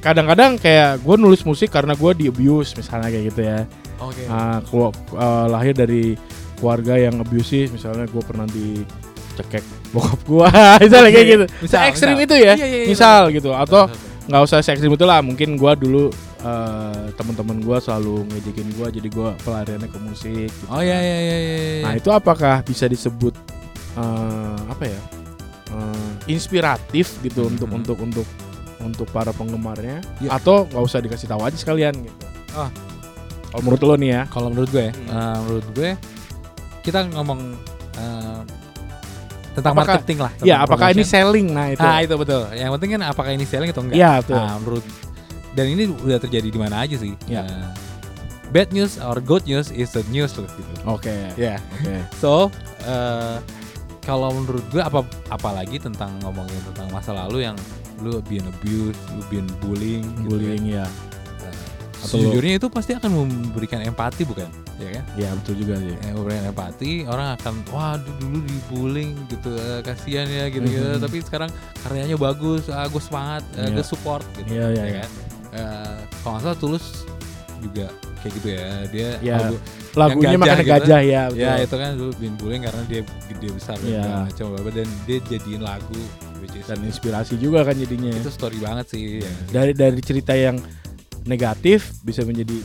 kadang-kadang 0.00 0.50
kayak 0.56 0.98
gue 1.00 1.16
nulis 1.16 1.42
musik 1.42 1.70
karena 1.70 1.94
gue 1.94 2.12
di 2.12 2.24
abuse 2.26 2.74
misalnya 2.74 3.08
kayak 3.08 3.24
gitu 3.28 3.40
ya. 3.44 3.58
Oke. 3.96 4.22
Ah, 4.26 4.58
kelu- 4.62 4.90
eh, 5.12 5.46
lahir 5.48 5.74
dari 5.74 6.04
keluarga 6.56 6.96
yang 6.96 7.16
abusive 7.16 7.70
misalnya 7.70 8.04
gue 8.04 8.22
pernah 8.22 8.46
dicekek 8.46 9.62
bokap 9.92 10.20
gue 10.22 10.48
misalnya 10.84 11.10
kayak 11.10 11.26
gitu. 11.28 11.44
Misal, 11.60 11.80
ekstrim 11.86 12.14
misal. 12.14 12.26
itu 12.26 12.34
ya. 12.36 12.52
Iya, 12.52 12.66
iya, 12.66 12.78
iya, 12.82 12.86
misal 12.88 13.20
gitu 13.30 13.50
atau 13.52 13.86
nggak 14.26 14.42
usah 14.42 14.58
se 14.58 14.70
ekstrim 14.70 14.90
itu 14.90 15.04
lah 15.04 15.20
mungkin 15.20 15.54
gue 15.54 15.72
dulu 15.76 16.10
eh, 16.40 17.04
teman-teman 17.14 17.58
gue 17.58 17.76
selalu 17.78 18.26
ngejekin 18.26 18.68
gue 18.72 18.86
jadi 18.92 19.08
gue 19.08 19.28
pelariannya 19.40 19.86
ke 19.86 19.98
musik 20.00 20.50
gitu. 20.50 20.66
Oh 20.66 20.80
iya 20.80 20.98
iya 20.98 21.18
iya 21.20 21.36
iya. 21.38 21.82
nah 21.82 21.92
itu 21.92 22.10
apakah 22.10 22.60
bisa 22.60 22.84
disebut 22.86 23.32
eh, 23.94 24.58
apa 24.66 24.84
ya 24.84 25.00
eh, 25.70 26.10
inspiratif 26.26 27.20
gitu 27.20 27.44
Hmm. 27.44 27.54
untuk 27.54 27.68
untuk 27.70 27.96
untuk 28.00 28.26
untuk 28.78 29.08
para 29.08 29.30
penggemarnya 29.30 30.02
Ya. 30.18 30.34
atau 30.34 30.64
nggak 30.64 30.82
usah 30.82 30.98
dikasih 30.98 31.26
tahu 31.26 31.42
aja 31.42 31.54
sekalian 31.54 31.94
gitu 31.96 32.24
Ah. 32.52 32.70
kalau 33.48 33.62
menurut 33.64 33.82
lo 33.82 33.94
nih 33.96 34.10
ya 34.10 34.22
kalau 34.26 34.48
menurut 34.48 34.70
gue, 34.70 34.88
Hmm. 34.90 35.06
eh, 35.08 35.36
menurut 35.40 35.66
gue 35.72 35.90
kita 36.86 37.10
ngomong 37.10 37.40
eh, 37.96 38.40
tentang 39.52 39.72
Apakah- 39.72 39.98
marketing 39.98 40.18
lah. 40.20 40.32
ya 40.40 40.56
apakah 40.60 40.86
ini 40.88 41.00
promotion. 41.00 41.10
selling 41.10 41.46
nah 41.50 41.66
itu 41.66 41.80
Ah 41.80 41.98
itu 41.98 42.14
betul. 42.14 42.42
Yang 42.52 42.70
penting 42.76 42.90
kan 42.92 43.02
apakah 43.04 43.30
ini 43.32 43.44
selling 43.44 43.70
atau 43.72 43.82
enggak. 43.82 43.96
Iya, 43.96 44.10
betul. 44.20 44.36
Nah, 44.36 44.54
menurut 44.60 44.84
dan 45.52 45.66
ini 45.66 45.82
udah 45.88 46.18
terjadi 46.18 46.46
di 46.46 46.58
mana 46.60 46.76
aja 46.78 46.94
sih. 46.94 47.16
Ya. 47.24 47.40
Eh, 47.42 47.68
bad 48.46 48.68
news 48.70 49.00
or 49.00 49.18
good 49.18 49.42
news 49.44 49.68
is 49.70 49.90
the 49.90 50.04
news 50.06 50.36
loh 50.36 50.46
gitu. 50.46 50.72
oke 50.86 51.16
Ya. 51.34 51.56
oke 51.58 51.94
So, 52.22 52.52
eh 52.80 53.36
kalau 54.00 54.30
menurut 54.30 54.62
gue 54.70 54.78
apa 54.78 55.02
apalagi 55.26 55.82
tentang 55.82 56.14
ngomongin 56.20 56.60
tentang 56.70 56.86
masa 56.94 57.10
lalu 57.10 57.42
yang 57.42 57.56
lu 57.98 58.20
been 58.22 58.44
abused, 58.44 59.00
lu 59.10 59.24
been 59.26 59.48
bullying, 59.58 60.04
gitu 60.20 60.30
bullying 60.30 60.62
ya 60.68 60.84
ya. 60.84 60.86
Atau 62.06 62.16
sejujurnya 62.16 62.54
itu 62.56 62.66
pasti 62.66 62.92
akan 62.94 63.10
memberikan 63.12 63.82
empati 63.82 64.22
bukan? 64.22 64.46
Ya 64.76 64.90
kan? 64.92 65.04
ya 65.16 65.28
betul 65.34 65.54
juga 65.58 65.74
sih 65.76 65.94
Eh, 65.96 66.12
memberikan 66.12 66.44
empati, 66.46 66.90
orang 67.04 67.28
akan 67.34 67.54
wah 67.68 67.96
du- 67.96 68.16
dulu 68.18 68.38
dibullying 68.42 69.12
gitu, 69.26 69.50
eh, 69.52 69.80
kasihan 69.82 70.24
ya 70.24 70.46
gitu 70.46 70.64
gitu. 70.64 70.86
Mhm. 70.86 71.02
Tapi 71.02 71.16
sekarang 71.20 71.50
karyanya 71.82 72.14
bagus, 72.14 72.68
ah, 72.68 72.86
gue 72.86 73.00
semangat, 73.00 73.42
eh, 73.54 73.66
Iya. 73.66 73.74
gue 73.74 73.84
support 73.84 74.24
gitu. 74.36 74.48
Iya, 74.48 74.66
iya, 74.70 74.78
ya 74.78 74.84
iya. 74.86 75.00
kan? 75.02 75.10
Eh, 75.52 75.96
kalau 76.20 76.32
nggak 76.32 76.42
salah 76.44 76.58
tulus 76.58 76.84
juga 77.58 77.86
kayak 78.20 78.32
gitu 78.36 78.48
ya. 78.48 78.66
Dia 78.86 79.08
Iya. 79.18 79.36
lagu- 79.40 79.62
lagunya 79.96 80.28
gajah 80.28 80.38
makanya 80.38 80.60
gitu. 80.60 80.72
gajah 80.76 81.00
ya 81.02 81.22
betul. 81.26 81.40
Ya 81.40 81.52
itu 81.58 81.74
kan 81.74 81.90
dulu 81.96 82.10
bin 82.14 82.32
bullying 82.36 82.62
karena 82.62 82.82
dia 82.84 83.00
gede 83.26 83.48
besar 83.50 83.76
dan 83.78 83.88
Iya. 83.88 84.04
macam 84.28 84.46
apa 84.54 84.70
dan 84.70 84.88
dia 85.04 85.18
jadiin 85.24 85.62
lagu 85.64 86.00
dan 86.46 86.78
inspirasi 86.80 87.34
juga 87.36 87.64
kan 87.64 87.74
jadinya 87.74 88.12
itu 88.12 88.28
story 88.28 88.60
banget 88.60 88.86
sih. 88.92 89.02
ya. 89.18 89.32
dari 89.50 89.72
dari 89.72 89.98
cerita 89.98 90.30
yang 90.32 90.60
negatif 91.26 91.92
bisa 92.00 92.22
menjadi 92.22 92.58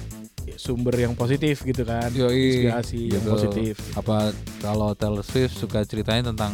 sumber 0.54 0.94
yang 0.96 1.14
positif 1.14 1.62
gitu 1.62 1.82
kan 1.82 2.10
Yoi, 2.10 2.62
inspirasi 2.64 3.00
yang 3.10 3.20
gitu. 3.20 3.30
positif 3.32 3.74
Apa 3.94 4.30
kalau 4.60 4.94
Taylor 4.94 5.22
Swift 5.22 5.54
suka 5.56 5.82
ceritain 5.82 6.22
tentang 6.24 6.54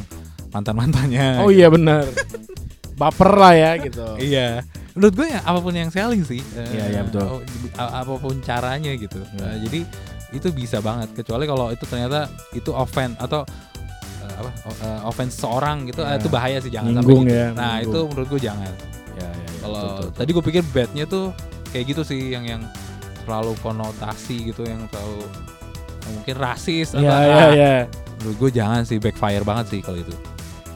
mantan 0.50 0.76
mantannya? 0.76 1.40
oh 1.40 1.50
iya 1.50 1.68
benar 1.68 2.08
baper 2.94 3.32
lah 3.32 3.54
ya 3.54 3.72
gitu 3.78 4.06
Iya. 4.18 4.64
Menurut 4.92 5.14
gue 5.14 5.28
ya 5.30 5.40
apa 5.40 5.60
pun 5.60 5.70
yang 5.72 5.94
selling 5.94 6.26
sih. 6.26 6.42
eh, 6.58 6.66
Iya, 6.74 6.86
iya, 6.90 7.02
betul. 7.06 7.22
oh, 7.22 7.40
a- 7.76 8.02
apa 8.02 8.18
pun 8.18 8.42
caranya 8.42 8.90
gitu. 8.92 9.22
Iya. 9.38 9.46
Eh, 9.46 9.58
jadi 9.62 9.80
itu 10.34 10.48
bisa 10.52 10.82
banget 10.82 11.14
kecuali 11.14 11.46
kalau 11.46 11.70
itu 11.70 11.86
ternyata 11.86 12.26
itu 12.52 12.74
offend 12.74 13.14
atau 13.16 13.46
eh, 14.20 14.34
apa 14.34 14.50
eh, 14.82 15.02
offense 15.06 15.38
seorang 15.38 15.86
gitu 15.86 16.02
Iya. 16.02 16.10
eh, 16.10 16.20
itu 16.20 16.28
bahaya 16.28 16.58
sih 16.58 16.72
jangan 16.72 16.90
Nyinggung 16.92 17.24
sampai 17.24 17.30
gitu. 17.30 17.38
ya, 17.38 17.48
Nah, 17.54 17.74
nyinggung. 17.78 17.86
itu 17.86 18.00
menurut 18.10 18.28
gue 18.28 18.42
jangan. 18.42 18.66
ya, 18.66 18.74
ya, 19.14 19.30
ya, 19.30 19.50
Kalau 19.60 19.86
tadi 20.10 20.30
gue 20.32 20.44
pikir 20.44 20.64
badnya 20.68 21.06
tuh 21.06 21.26
kayak 21.70 21.86
gitu 21.92 22.02
sih 22.04 22.32
yang 22.32 22.46
yang 22.46 22.62
selalu 23.24 23.54
konotasi 23.60 24.52
gitu 24.52 24.64
yang 24.64 24.88
selalu 24.88 25.28
mungkin 26.08 26.36
rasis 26.40 26.96
Iya, 26.96 27.04
atau 27.12 27.20
iya, 27.20 27.36
ah, 27.36 27.50
iya. 27.52 27.74
menurut 28.20 28.36
gue 28.40 28.52
jangan 28.56 28.82
sih 28.88 28.98
backfire 28.98 29.44
banget 29.44 29.66
sih 29.76 29.80
kalau 29.84 30.00
itu. 30.00 30.16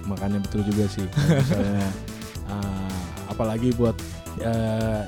makanya 0.04 0.42
betul 0.42 0.66
juga 0.66 0.90
sih 0.90 1.06
misalnya 1.40 1.88
ah, 2.50 3.00
apalagi 3.30 3.72
buat 3.74 3.96
eh, 4.42 5.06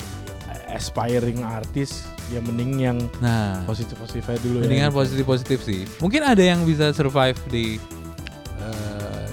aspiring 0.72 1.44
artis 1.44 2.08
ya 2.32 2.40
mending 2.40 2.72
yang 2.80 2.98
Nah, 3.20 3.62
positif 3.68 4.00
positifnya 4.00 4.40
dulu 4.40 4.64
mendingan 4.64 4.90
ya 4.90 4.96
positif 4.96 5.26
positif 5.28 5.60
sih. 5.62 5.84
Mungkin 6.00 6.24
ada 6.24 6.40
yang 6.40 6.64
bisa 6.64 6.90
survive 6.90 7.36
di 7.52 7.78
eh, 8.58 9.28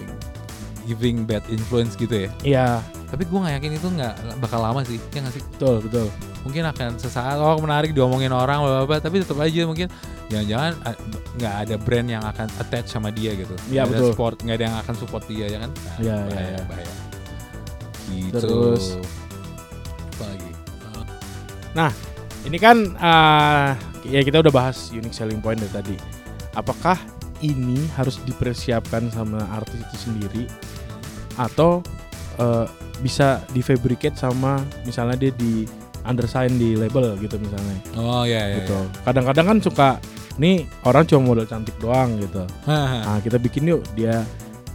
giving 0.85 1.23
bad 1.23 1.41
influence 1.49 1.95
gitu 1.95 2.27
ya. 2.27 2.31
iya 2.43 2.67
Tapi 3.11 3.23
gue 3.27 3.38
nggak 3.42 3.55
yakin 3.59 3.73
itu 3.75 3.88
nggak 3.90 4.14
bakal 4.38 4.62
lama 4.62 4.81
sih. 4.87 5.03
Ya 5.11 5.27
nggak 5.27 5.35
sih? 5.35 5.44
betul 5.57 5.77
betul 5.83 6.07
Mungkin 6.40 6.62
akan 6.73 6.90
sesaat 6.96 7.37
oh 7.37 7.59
menarik 7.61 7.92
diomongin 7.92 8.33
orang 8.33 8.64
bla 8.64 8.70
bla 8.83 8.87
bla, 8.87 8.99
tapi 9.03 9.20
tetap 9.20 9.37
aja 9.42 9.66
mungkin 9.68 9.90
jangan-jangan 10.33 10.73
ah, 10.88 10.96
nggak 11.37 11.55
ada 11.66 11.75
brand 11.77 12.09
yang 12.09 12.25
akan 12.25 12.49
attach 12.62 12.88
sama 12.88 13.12
dia 13.12 13.37
gitu. 13.37 13.53
Nggak 13.68 13.83
ada 13.85 13.92
betul. 13.92 14.09
support 14.14 14.37
nggak 14.40 14.57
ada 14.57 14.64
yang 14.64 14.77
akan 14.81 14.94
support 14.96 15.25
dia 15.29 15.46
ya 15.51 15.59
kan? 15.61 15.70
Nah, 15.75 15.96
iya, 16.01 16.16
bahaya, 16.25 16.49
iya. 16.49 16.62
bahaya. 16.64 16.94
Gitu. 18.11 18.38
Terus? 18.40 18.85
apa 20.20 20.25
lagi? 20.37 20.51
Ini 22.40 22.57
kan 22.57 22.77
eh, 22.96 23.68
ya 24.09 24.20
kita 24.25 24.40
udah 24.40 24.53
bahas 24.53 24.88
unique 24.96 25.12
selling 25.12 25.44
point 25.44 25.61
dari 25.61 25.73
tadi. 25.73 25.96
Apakah 26.57 26.96
ini 27.44 27.85
harus 27.96 28.16
dipersiapkan 28.25 29.12
sama 29.12 29.44
artis 29.53 29.81
itu 29.81 29.96
sendiri 30.09 30.44
atau 31.37 31.85
eh, 32.40 32.66
bisa 33.01 33.41
difabricate 33.51 34.17
sama 34.17 34.61
misalnya 34.85 35.17
dia 35.17 35.33
di 35.35 35.65
undersign 36.05 36.57
di 36.57 36.77
label 36.77 37.17
gitu 37.21 37.37
misalnya. 37.37 37.77
Oh 37.97 38.25
iya 38.25 38.49
iya. 38.49 38.57
gitu. 38.65 38.77
Kadang-kadang 39.05 39.47
kan 39.47 39.59
suka 39.61 39.89
nih 40.41 40.65
orang 40.89 41.05
cuma 41.05 41.21
modal 41.33 41.45
cantik 41.45 41.77
doang 41.81 42.17
gitu. 42.21 42.45
iya. 42.65 43.05
Nah, 43.05 43.19
kita 43.21 43.37
bikin 43.37 43.69
yuk 43.69 43.85
dia 43.93 44.25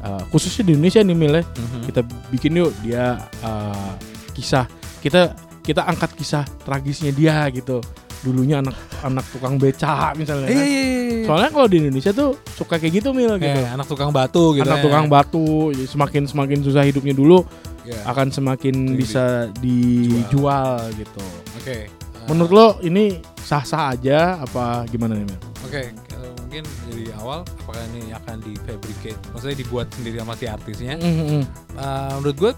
uh, 0.05 0.21
khususnya 0.29 0.69
di 0.69 0.71
Indonesia 0.77 1.01
nih 1.01 1.17
Mil 1.17 1.33
ya. 1.33 1.43
Mhm. 1.43 1.79
Kita 1.89 2.01
bikin 2.29 2.51
yuk 2.61 2.71
dia 2.85 3.17
uh, 3.41 3.93
kisah 4.37 4.69
kita 5.01 5.33
kita 5.65 5.81
angkat 5.89 6.13
kisah 6.13 6.45
tragisnya 6.61 7.09
dia 7.09 7.49
gitu. 7.49 7.81
Dulunya 8.21 8.57
anak 8.61 8.73
anak 9.05 9.25
tukang 9.29 9.61
beca 9.61 10.13
misalnya 10.17 10.49
Iya 10.49 10.57
kan. 10.57 10.65
iya 10.65 10.81
iya. 10.81 11.25
Soalnya 11.25 11.49
kalau 11.53 11.67
di 11.69 11.77
Indonesia 11.81 12.09
tuh 12.13 12.37
suka 12.53 12.77
kayak 12.77 13.01
gitu 13.01 13.09
Mil 13.13 13.33
gitu. 13.37 13.49
Kayak 13.49 13.73
anak 13.73 13.87
tukang 13.89 14.09
batu 14.13 14.53
gitu. 14.53 14.65
anak 14.65 14.81
ya. 14.81 14.83
tukang 14.85 15.05
batu 15.09 15.73
semakin 15.73 16.29
semakin 16.29 16.61
susah 16.61 16.85
hidupnya 16.85 17.13
dulu 17.17 17.45
Iya. 17.85 18.01
akan 18.05 18.27
semakin 18.29 18.75
Jadi 18.89 18.97
bisa 18.97 19.23
dijual 19.59 20.89
gitu. 20.95 21.25
Oke. 21.55 21.87
Menurut 22.25 22.51
lo 22.51 22.67
ini 22.81 23.21
sah-sah 23.37 23.93
aja 23.93 24.41
apa 24.41 24.89
gimana 24.89 25.13
nih? 25.13 25.37
Oke, 25.61 25.93
kalau 26.09 26.33
mungkin 26.41 26.65
dari 26.89 27.05
awal 27.13 27.45
apakah 27.61 27.85
ini 27.93 28.09
akan 28.11 28.41
di 28.41 28.57
fabricate, 28.65 29.17
maksudnya 29.29 29.57
dibuat 29.57 29.87
sendiri 29.93 30.17
sama 30.17 30.33
si 30.33 30.45
artisnya? 30.49 30.97
Mm-hmm. 30.97 31.41
Eh, 31.77 32.13
menurut 32.17 32.37
gue 32.39 32.51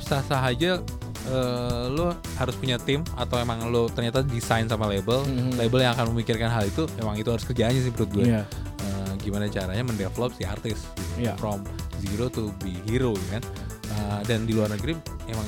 sah-sah 0.00 0.40
aja 0.42 0.80
eh, 1.22 1.84
lo 1.86 2.16
harus 2.34 2.56
punya 2.56 2.80
tim 2.80 3.04
atau 3.14 3.36
emang 3.36 3.68
lo 3.68 3.86
ternyata 3.86 4.24
desain 4.24 4.64
sama 4.64 4.88
label, 4.88 5.22
Mhm. 5.22 5.54
label 5.54 5.80
yang 5.84 5.92
akan 5.92 6.10
memikirkan 6.10 6.48
hal 6.48 6.64
itu, 6.64 6.88
emang 6.96 7.14
itu 7.14 7.28
harus 7.28 7.44
kerjaannya 7.44 7.78
sih 7.78 7.92
menurut 7.92 8.10
gue. 8.10 8.24
Iya. 8.26 8.42
Eh, 8.82 9.12
gimana 9.20 9.44
caranya 9.46 9.84
mendevelop 9.84 10.32
si 10.32 10.42
artis 10.42 10.88
gitu. 10.88 11.28
Iya. 11.28 11.36
from 11.36 11.60
zero 12.00 12.26
to 12.26 12.48
be 12.58 12.72
hero 12.88 13.12
ya 13.28 13.38
kan. 13.38 13.44
Eh, 13.92 14.20
dan 14.24 14.48
di 14.48 14.56
luar 14.56 14.72
negeri 14.72 14.96
emang 15.28 15.44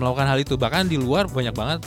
melakukan 0.00 0.26
hal 0.26 0.38
itu, 0.40 0.54
bahkan 0.58 0.88
di 0.88 0.98
luar 0.98 1.28
banyak 1.30 1.54
banget 1.54 1.80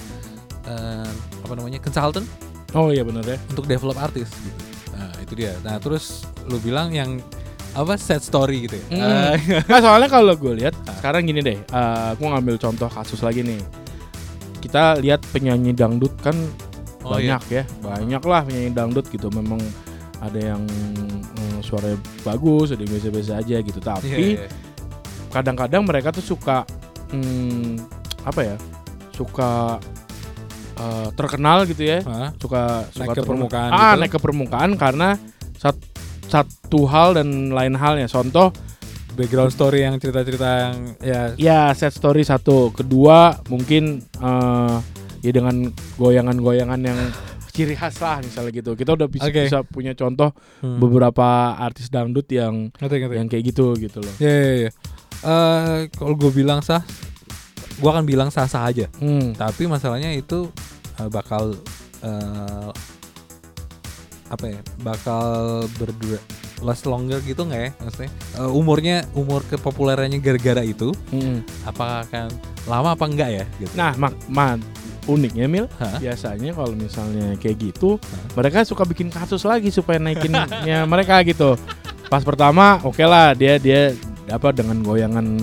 eh, 0.69 1.09
apa 1.43 1.53
namanya 1.57 1.79
consultant 1.83 2.27
Oh 2.75 2.91
iya 2.91 3.01
benar 3.03 3.23
ya. 3.23 3.39
untuk 3.47 3.63
develop 3.63 3.95
artis 3.95 4.27
gitu. 4.27 4.59
Nah, 4.91 5.11
itu 5.23 5.33
dia. 5.39 5.55
Nah, 5.63 5.79
terus 5.79 6.27
lu 6.51 6.59
bilang 6.59 6.91
yang 6.91 7.23
apa 7.71 7.95
set 7.95 8.19
story 8.19 8.67
gitu 8.67 8.75
ya. 8.75 8.85
Hmm. 8.91 9.01
Ah, 9.01 9.33
Nah, 9.71 9.79
soalnya 9.79 10.09
kalau 10.11 10.33
gue 10.35 10.53
lihat 10.59 10.75
sekarang 10.99 11.23
gini 11.29 11.39
deh, 11.39 11.57
eh 11.57 12.09
gue 12.17 12.27
ngambil 12.27 12.59
contoh 12.59 12.91
kasus 12.91 13.23
lagi 13.23 13.45
nih. 13.45 13.61
Kita 14.59 14.99
lihat 14.99 15.23
penyanyi 15.31 15.71
dangdut 15.71 16.11
kan 16.19 16.35
oh 17.07 17.15
iya. 17.15 17.39
banyak 17.39 17.43
ya, 17.47 17.63
banyak 17.79 18.21
lah 18.27 18.41
penyanyi 18.43 18.71
dangdut 18.75 19.05
gitu. 19.07 19.31
Memang 19.31 19.63
ada 20.19 20.39
yang 20.39 20.61
eh, 21.39 21.59
suaranya 21.63 21.97
bagus, 22.27 22.75
ada 22.75 22.83
yang 22.83 22.91
biasa-biasa 22.99 23.31
aja 23.39 23.57
gitu. 23.63 23.79
Iya, 23.79 23.87
Tapi 23.95 24.25
iya. 24.43 24.47
Kadang-kadang 25.37 25.85
mereka 25.85 26.09
tuh 26.09 26.25
suka 26.25 26.65
hmm, 27.13 27.77
apa 28.25 28.41
ya? 28.43 28.55
Suka 29.13 29.77
eh, 30.77 31.07
terkenal 31.13 31.65
gitu 31.69 31.83
ya. 31.85 32.01
Hah? 32.05 32.29
Suka 32.37 32.85
suka 32.93 33.13
Naik 33.13 33.17
ke 33.17 33.23
permukaan 33.25 33.69
Ah, 33.69 33.93
gitu. 33.93 33.99
naik 34.01 34.11
ke 34.13 34.19
permukaan 34.21 34.71
karena 34.77 35.09
sat- 35.57 35.85
satu 36.27 36.85
hal 36.89 37.17
dan 37.17 37.53
lain 37.53 37.73
halnya. 37.77 38.05
Contoh 38.09 38.51
background 39.17 39.49
story 39.49 39.81
yang 39.81 39.97
cerita-cerita 39.97 40.49
yang 40.69 40.75
ya 41.01 41.21
Ya 41.33 41.59
set 41.73 41.89
story 41.89 42.21
satu, 42.21 42.69
kedua 42.69 43.41
mungkin 43.49 44.05
eh 44.21 44.75
ya 45.25 45.31
dengan 45.33 45.73
goyangan-goyangan 45.97 46.77
yang 46.77 46.99
ciri 47.49 47.73
khas 47.73 47.97
lah 47.97 48.21
misalnya 48.21 48.53
gitu. 48.53 48.77
Kita 48.77 48.93
udah 48.93 49.09
bisa, 49.09 49.33
Oke. 49.33 49.49
bisa 49.49 49.65
punya 49.65 49.97
contoh 49.97 50.29
hmm. 50.61 50.77
beberapa 50.77 51.57
artis 51.57 51.89
dangdut 51.89 52.29
yang 52.29 52.69
ngerti 52.77 52.95
ngerti. 53.01 53.15
yang 53.17 53.27
kayak 53.27 53.43
gitu 53.49 53.73
gitu 53.81 53.97
loh. 53.97 54.13
Ya 54.21 54.29
ya 54.29 54.53
ya. 54.69 54.71
Eh, 55.19 55.89
kalau 55.93 56.13
gue 56.13 56.31
bilang 56.31 56.59
sah, 56.59 56.81
gue 57.73 57.89
akan 57.89 58.03
bilang 58.03 58.29
sah-sah 58.29 58.63
aja. 58.63 58.85
Hmm. 58.97 59.33
Tapi 59.33 59.65
masalahnya 59.65 60.11
itu 60.11 60.49
eh, 60.97 61.09
bakal 61.09 61.57
eh, 62.01 62.69
apa 64.27 64.45
ya? 64.45 64.59
Bakal 64.79 65.25
berdua 65.77 66.19
last 66.57 66.89
longer 66.89 67.21
gitu 67.21 67.45
nggak 67.45 67.61
ya 67.61 67.71
maksudnya 67.77 68.09
Eh, 68.33 68.49
umurnya 68.49 69.05
umur 69.13 69.45
kepopulerannya 69.45 70.17
gara-gara 70.17 70.65
itu 70.65 70.89
Hmm. 71.13 71.45
apakah 71.61 72.01
akan 72.09 72.33
lama 72.65 72.97
apa 72.97 73.05
enggak 73.05 73.29
ya 73.29 73.45
gitu 73.61 73.73
Nah, 73.77 73.93
mak 73.93 74.17
mak 74.25 74.57
uniknya 75.05 75.45
Mil, 75.47 75.69
Hah? 75.77 76.01
biasanya 76.01 76.51
kalau 76.51 76.75
misalnya 76.75 77.37
kayak 77.39 77.71
gitu, 77.71 77.95
mereka 78.35 78.67
suka 78.67 78.83
bikin 78.83 79.07
kasus 79.07 79.39
lagi 79.45 79.71
supaya 79.71 80.01
naikinnya 80.01 80.43
mereka 80.91 81.23
gitu. 81.23 81.55
Pas 82.11 82.19
pertama, 82.19 82.83
oke 82.83 82.99
lah 82.99 83.31
dia 83.31 83.55
dia 83.55 83.95
apa 84.27 84.51
dengan 84.51 84.79
goyangan 84.79 85.41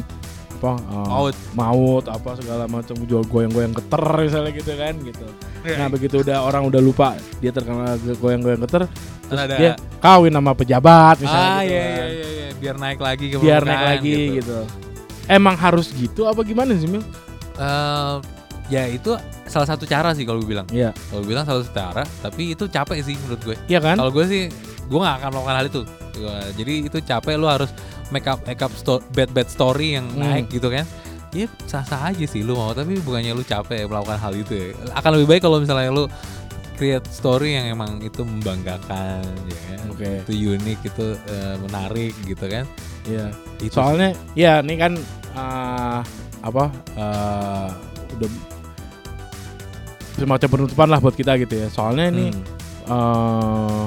apa 0.55 0.71
eh, 0.81 1.09
Maut. 1.11 1.37
maut 1.53 2.05
apa 2.07 2.31
segala 2.37 2.65
macam 2.65 2.97
jual 3.05 3.25
goyang-goyang 3.27 3.75
geter 3.75 4.05
misalnya 4.19 4.53
gitu 4.55 4.73
kan 4.73 4.95
gitu. 4.97 5.27
Iya. 5.61 5.77
Nah 5.77 5.87
begitu 5.89 6.15
udah 6.21 6.39
orang 6.41 6.63
udah 6.65 6.81
lupa 6.81 7.17
dia 7.39 7.51
terkenal 7.51 7.97
ge- 7.99 8.17
goyang-goyang 8.17 8.63
geter, 8.65 8.89
terus 9.29 9.41
ada 9.41 9.57
dia 9.57 9.73
kawin 9.99 10.33
sama 10.33 10.53
pejabat 10.53 11.17
misalnya 11.21 11.51
ah 11.51 11.61
gitu 11.61 11.73
iya 11.73 11.83
kan. 11.83 11.93
iya 11.93 12.09
iya 12.09 12.27
iya. 12.29 12.49
biar 12.57 12.77
naik 12.81 13.01
lagi 13.01 13.25
ke 13.29 13.37
biar 13.37 13.63
naik 13.63 13.85
lagi 13.85 14.15
gitu. 14.41 14.59
Emang 15.25 15.57
harus 15.57 15.89
gitu 15.93 16.25
apa 16.25 16.41
gimana 16.41 16.73
sih 16.77 16.89
Mil? 16.89 17.01
Eh, 17.55 18.17
ya 18.69 18.89
itu 18.89 19.13
salah 19.45 19.69
satu 19.69 19.85
cara 19.85 20.13
sih 20.13 20.25
kalau 20.25 20.41
gue 20.41 20.49
bilang 20.49 20.65
Iya, 20.73 20.97
kalau 21.09 21.21
gue 21.21 21.31
bilang 21.31 21.45
salah 21.45 21.61
satu 21.61 21.73
cara 21.73 22.03
tapi 22.21 22.57
itu 22.57 22.65
capek 22.65 23.05
sih 23.05 23.13
menurut 23.21 23.41
gue 23.45 23.57
iya 23.69 23.77
kan? 23.77 24.01
kalau 24.01 24.09
gue 24.09 24.25
sih 24.25 24.43
gue 24.85 24.99
nggak 24.99 25.17
akan 25.21 25.29
melakukan 25.29 25.57
hal 25.57 25.67
itu 25.69 25.81
jadi 26.57 26.73
itu 26.89 26.99
capek 27.01 27.37
lu 27.37 27.45
harus 27.45 27.69
make 28.15 28.25
up 28.25 28.39
make 28.45 28.63
up 28.63 28.71
sto- 28.73 29.03
bad 29.11 29.29
bad 29.29 29.49
story 29.49 29.99
yang 29.99 30.07
Hmm. 30.09 30.23
naik 30.23 30.47
gitu 30.49 30.71
kan 30.71 30.87
Iya 31.35 31.51
sah 31.67 31.83
sah 31.83 31.99
aja 32.07 32.23
sih 32.25 32.41
lu 32.41 32.55
mau 32.55 32.71
tapi 32.71 32.95
bukannya 32.97 33.35
lu 33.35 33.43
capek 33.43 33.85
melakukan 33.85 34.17
hal 34.17 34.33
itu 34.33 34.55
ya 34.55 34.67
akan 34.95 35.11
lebih 35.13 35.29
baik 35.29 35.43
kalau 35.43 35.59
misalnya 35.59 35.91
lu 35.91 36.07
create 36.75 37.03
story 37.09 37.55
yang 37.55 37.67
emang 37.69 37.99
itu 38.01 38.23
membanggakan 38.23 39.19
ya 39.45 39.59
kan? 39.67 39.79
Oke. 39.91 40.11
itu 40.23 40.55
unik 40.55 40.79
itu 40.85 41.07
eh, 41.27 41.57
menarik 41.59 42.15
gitu 42.23 42.47
kan 42.47 42.65
Iya. 43.05 43.35
itu 43.59 43.75
Soalnya 43.75 44.15
ya 44.33 44.63
ini 44.63 44.75
kan 44.75 44.95
eh, 45.35 46.01
apa 46.41 46.65
eh, 46.95 47.69
udah 48.15 48.31
semacam 50.15 50.49
penutupan 50.49 50.87
lah 50.87 50.99
buat 50.99 51.15
kita 51.15 51.35
gitu 51.37 51.55
ya. 51.57 51.69
Soalnya 51.69 52.07
ini 52.11 52.27
Hmm. 52.31 52.43
eh, 52.87 53.83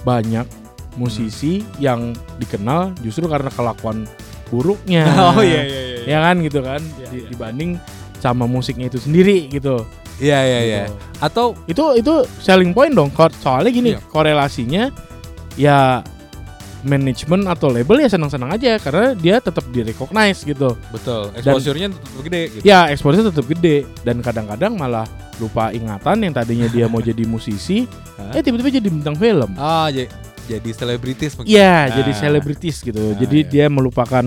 banyak 0.00 0.46
musisi 0.94 1.62
yang 1.76 2.10
dikenal 2.36 2.90
justru 3.00 3.26
karena 3.26 3.48
kelakuan 3.48 4.08
buruknya. 4.48 5.06
oh 5.30 5.40
iya 5.40 5.62
iya 5.62 5.80
iya 5.84 5.98
Ya 6.00 6.18
kan 6.20 6.40
gitu 6.40 6.58
kan 6.60 6.80
Iya, 6.96 7.06
Di- 7.06 7.18
iya. 7.18 7.28
dibanding 7.28 7.70
sama 8.18 8.44
musiknya 8.44 8.86
itu 8.86 8.98
sendiri 8.98 9.46
gitu. 9.46 9.84
iya 10.18 10.42
iya 10.42 10.60
iya 10.60 10.82
Gitu. 10.84 10.96
atau 11.18 11.46
Itu 11.64 11.84
itu 11.94 12.12
selling 12.38 12.70
point 12.70 12.90
dong. 12.90 13.08
Soalnya 13.38 13.70
gini, 13.70 13.90
Iya. 13.94 14.00
korelasinya 14.06 14.90
ya 15.54 16.02
manajemen 16.80 17.44
atau 17.44 17.68
label 17.68 18.00
ya 18.00 18.08
senang-senang 18.08 18.50
aja 18.50 18.80
karena 18.80 19.12
dia 19.12 19.36
tetap 19.36 19.68
di 19.68 19.84
recognize 19.84 20.40
gitu. 20.42 20.80
betul 20.88 21.28
exposure-nya 21.34 21.92
tetap 21.92 22.20
gede 22.24 22.42
gitu 22.50 22.62
Ya 22.64 22.88
exposure 22.88 23.20
tetap 23.22 23.44
gede 23.46 23.84
dan 24.00 24.18
kadang-kadang 24.18 24.72
malah 24.74 25.04
lupa 25.36 25.68
ingatan 25.70 26.16
yang 26.20 26.32
tadinya 26.32 26.64
dia 26.66 26.84
mau 26.84 27.04
jadi 27.04 27.24
musisi, 27.24 27.84
eh 28.32 28.40
tiba-tiba 28.40 28.72
jadi 28.72 28.88
bintang 28.88 29.12
film. 29.14 29.52
ah 29.56 29.88
jadi 29.88 30.08
jadi 30.50 30.70
selebritis 30.74 31.38
mungkin 31.38 31.54
Iya, 31.54 31.74
Nah. 31.86 31.94
jadi 32.02 32.12
selebritis 32.18 32.76
gitu. 32.82 32.98
Nah, 32.98 33.14
jadi 33.14 33.38
iya. 33.46 33.48
dia 33.48 33.66
melupakan 33.70 34.24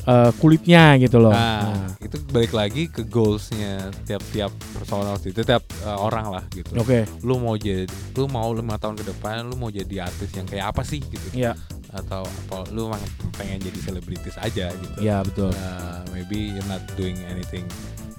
eh, 0.00 0.30
kulitnya 0.40 0.96
gitu 0.96 1.20
loh. 1.20 1.36
Nah, 1.36 1.60
Nah, 1.60 1.88
itu 2.00 2.16
balik 2.32 2.56
lagi 2.56 2.88
ke 2.88 3.04
goalsnya 3.04 3.92
tiap-tiap 4.08 4.48
personal 4.72 5.20
sih, 5.20 5.30
itu 5.30 5.44
tiap 5.44 5.60
uh, 5.84 6.00
orang 6.00 6.32
lah 6.32 6.44
gitu. 6.50 6.72
Oke, 6.80 7.04
Lu 7.20 7.36
mau 7.36 7.54
jadi, 7.54 7.84
lu 8.16 8.24
mau 8.26 8.48
lima 8.50 8.80
tahun 8.80 8.96
ke 8.96 9.04
depan, 9.12 9.44
lu 9.44 9.60
mau 9.60 9.68
jadi 9.68 10.08
artis 10.08 10.32
yang 10.32 10.48
kayak 10.48 10.72
apa 10.72 10.82
sih 10.82 11.04
gitu? 11.04 11.28
Iya. 11.36 11.52
Atau 11.92 12.24
apa? 12.24 12.64
Lu 12.72 12.88
emang 12.88 13.02
pengen 13.36 13.60
jadi 13.60 13.78
selebritis 13.84 14.40
aja 14.40 14.72
gitu? 14.72 14.94
Iya 14.98 15.20
betul. 15.20 15.52
Uh, 15.52 16.00
maybe 16.10 16.56
you're 16.56 16.66
not 16.66 16.80
doing 16.96 17.20
anything 17.28 17.68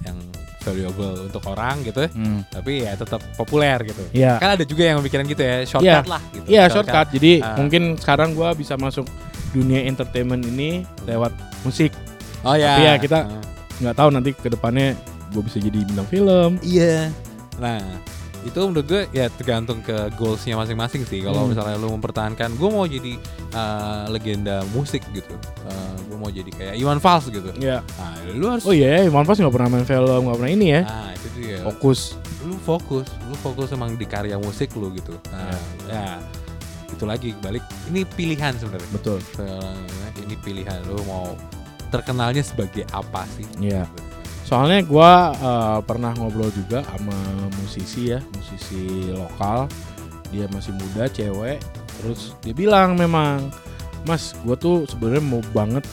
yang 0.06 0.16
valuable 0.62 1.26
untuk 1.26 1.42
orang 1.44 1.82
gitu, 1.82 2.06
ya, 2.06 2.10
Hmm. 2.10 2.40
tapi 2.48 2.72
ya 2.82 2.94
tetap 2.94 3.20
populer 3.34 3.78
gitu. 3.84 4.02
Iya. 4.10 4.38
Kan 4.38 4.54
ada 4.54 4.64
juga 4.64 4.82
yang 4.86 4.98
mikirin 4.98 5.26
gitu 5.26 5.42
ya, 5.42 5.66
shortcut 5.66 6.06
lah 6.06 6.22
gitu. 6.30 6.46
Iya 6.46 6.62
shortcut. 6.70 7.06
Jadi 7.10 7.32
Ah. 7.38 7.58
mungkin 7.58 7.98
sekarang 7.98 8.32
gua 8.32 8.54
bisa 8.54 8.74
masuk 8.74 9.04
dunia 9.50 9.84
entertainment 9.84 10.40
ini 10.42 10.86
lewat 11.04 11.34
musik. 11.62 11.92
Oh 12.40 12.54
ya. 12.54 12.74
Tapi 12.74 12.82
ya 12.82 12.94
kita- 12.96 13.26
Uh. 13.28 13.42
Nggak 13.82 13.96
tahu 13.98 14.08
nanti 14.08 14.30
ke 14.30 14.46
depannya 14.46 14.94
gue 15.28 15.42
bisa 15.42 15.58
jadi 15.58 15.82
bintang 15.82 16.06
film. 16.06 16.50
Iya. 16.62 17.10
Nah, 17.58 17.82
itu 18.42 18.58
menurut 18.58 18.86
gue 18.86 19.02
ya 19.14 19.30
tergantung 19.30 19.78
ke 19.80 20.10
goalsnya 20.18 20.58
masing-masing 20.58 21.06
sih. 21.06 21.22
Kalau 21.22 21.46
Hmm. 21.46 21.54
misalnya 21.54 21.78
lu 21.78 21.94
mempertahankan, 21.94 22.58
gue 22.58 22.68
mau 22.68 22.82
jadi 22.84 23.14
uh, 23.54 24.10
legenda 24.10 24.66
musik 24.74 25.02
gitu. 25.10 25.34
Uh, 25.62 25.94
gue 26.10 26.16
mau 26.18 26.30
jadi 26.30 26.50
kayak 26.50 26.74
Iwan 26.76 26.98
Fals 26.98 27.30
gitu. 27.30 27.50
Iya. 27.56 27.80
Nah, 27.98 28.14
lu 28.34 28.46
harus. 28.50 28.66
Oh 28.66 28.74
iya, 28.74 29.06
Iwan 29.06 29.22
Fals 29.22 29.38
nggak 29.38 29.54
pernah 29.54 29.68
main 29.70 29.86
film, 29.86 30.26
nggak 30.26 30.38
pernah 30.42 30.52
ini 30.52 30.66
ya. 30.74 30.82
Nah, 30.82 31.10
itu 31.14 31.26
dia. 31.38 31.58
Fokus. 31.62 32.18
Lu 32.42 32.58
fokus, 32.58 33.06
lu 33.30 33.34
fokus 33.38 33.70
emang 33.70 33.94
di 33.94 34.02
karya 34.02 34.34
musik 34.34 34.74
lu 34.74 34.90
gitu. 34.92 35.14
Nah, 35.30 35.54
ya. 35.86 36.18
Itu 36.90 37.06
lagi 37.06 37.32
balik. 37.38 37.62
Ini 37.88 38.02
pilihan 38.04 38.58
sebenarnya. 38.58 38.90
Betul. 38.90 39.22
Ini 40.18 40.34
pilihan 40.42 40.82
lu 40.90 40.98
mau 41.06 41.32
terkenalnya 41.88 42.42
sebagai 42.44 42.84
apa 42.90 43.22
sih? 43.38 43.46
Iya. 43.62 43.86
Gitu. 43.86 44.02
Soalnya 44.52 44.84
gua 44.84 45.32
eh, 45.32 45.78
pernah 45.88 46.12
ngobrol 46.12 46.52
juga 46.52 46.84
sama 46.84 47.16
musisi 47.56 48.12
ya, 48.12 48.20
musisi 48.36 49.08
lokal. 49.08 49.64
Dia 50.28 50.44
masih 50.52 50.76
muda, 50.76 51.08
cewek. 51.08 51.56
Terus 51.96 52.36
dia 52.44 52.52
bilang 52.52 53.00
memang, 53.00 53.48
Mas, 54.04 54.36
gua 54.44 54.52
tuh 54.52 54.84
sebenarnya 54.84 55.24
mau 55.24 55.40
banget. 55.56 55.88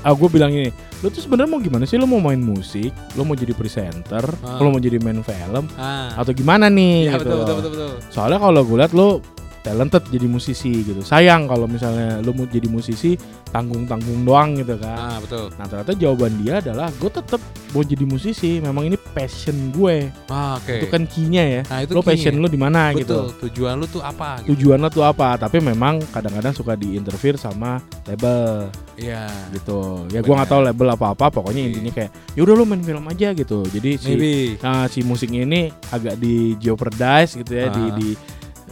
Ah, 0.00 0.16
gue 0.16 0.32
bilang 0.32 0.48
ini, 0.48 0.72
lu 1.04 1.12
tuh 1.12 1.20
sebenarnya 1.20 1.52
mau 1.52 1.60
gimana 1.60 1.84
sih? 1.84 2.00
Lu 2.00 2.08
mau 2.08 2.24
main 2.24 2.40
musik, 2.40 2.88
lu 3.14 3.22
mau 3.22 3.36
jadi 3.36 3.52
presenter, 3.52 4.24
Ah. 4.40 4.56
lu 4.56 4.72
mau 4.72 4.80
jadi 4.80 4.96
main 4.96 5.20
film, 5.20 5.68
Ah. 5.76 6.16
atau 6.16 6.32
gimana 6.32 6.72
nih? 6.72 7.12
Iya 7.12 7.20
gitu 7.20 7.28
betul, 7.28 7.36
betul 7.44 7.54
betul 7.60 7.70
betul. 7.76 7.92
Soalnya 8.08 8.40
kalau 8.40 8.64
gue 8.64 8.76
liat 8.80 8.92
lu 8.96 9.20
talented 9.60 10.08
jadi 10.08 10.24
musisi 10.24 10.72
gitu. 10.82 11.00
Sayang 11.00 11.44
kalau 11.44 11.64
misalnya 11.64 12.18
lu 12.20 12.32
mau 12.32 12.44
jadi 12.44 12.64
musisi 12.66 13.14
tanggung-tanggung 13.50 14.22
doang 14.22 14.56
gitu 14.56 14.78
kan. 14.78 14.96
Ah, 14.96 15.18
betul. 15.18 15.50
Nah 15.54 15.66
ternyata 15.66 15.92
jawaban 15.92 16.32
dia 16.40 16.58
adalah 16.58 16.88
gue 16.92 17.10
tetap 17.10 17.40
mau 17.70 17.82
jadi 17.82 18.04
musisi. 18.04 18.58
Memang 18.58 18.86
ini 18.86 18.96
passion 18.96 19.54
gue. 19.70 20.08
Ah, 20.26 20.56
oke. 20.56 20.80
Itu 20.80 20.86
kan 20.86 21.02
key-nya 21.04 21.44
ya. 21.44 21.62
Nah, 21.66 21.78
itu 21.82 21.92
Lo 21.92 22.00
passion 22.00 22.34
lu 22.34 22.46
di 22.46 22.56
mana 22.56 22.90
Betul. 22.90 23.00
gitu. 23.02 23.18
Tujuan 23.48 23.76
lu 23.76 23.86
tuh 23.86 24.00
apa 24.00 24.40
gitu. 24.40 24.54
Tujuan 24.54 24.78
lo 24.78 24.88
tuh 24.88 25.04
apa? 25.04 25.36
Tapi 25.36 25.58
memang 25.58 26.00
kadang-kadang 26.08 26.54
suka 26.54 26.72
diinterfere 26.74 27.36
sama 27.36 27.78
label 28.06 28.70
Iya. 28.96 29.26
gitu. 29.52 30.06
Ya 30.08 30.20
gue 30.20 30.30
nggak 30.30 30.48
tahu 30.48 30.62
label 30.62 30.88
apa-apa. 30.94 31.26
Pokoknya 31.30 31.60
Iya. 31.60 31.68
intinya 31.68 31.92
kayak 31.92 32.10
yaudah 32.32 32.54
lu 32.54 32.64
main 32.64 32.80
film 32.80 33.04
aja 33.04 33.28
gitu. 33.32 33.66
Jadi 33.66 33.90
si 33.98 34.08
Maybe. 34.14 34.34
Nah, 34.62 34.86
si 34.86 35.02
musiknya 35.02 35.42
ini 35.42 35.60
agak 35.90 36.16
di 36.16 36.54
jeopardize 36.56 37.34
gitu 37.34 37.52
ya, 37.52 37.68
di 37.68 37.82
Ah. 37.82 37.92
di 37.92 38.08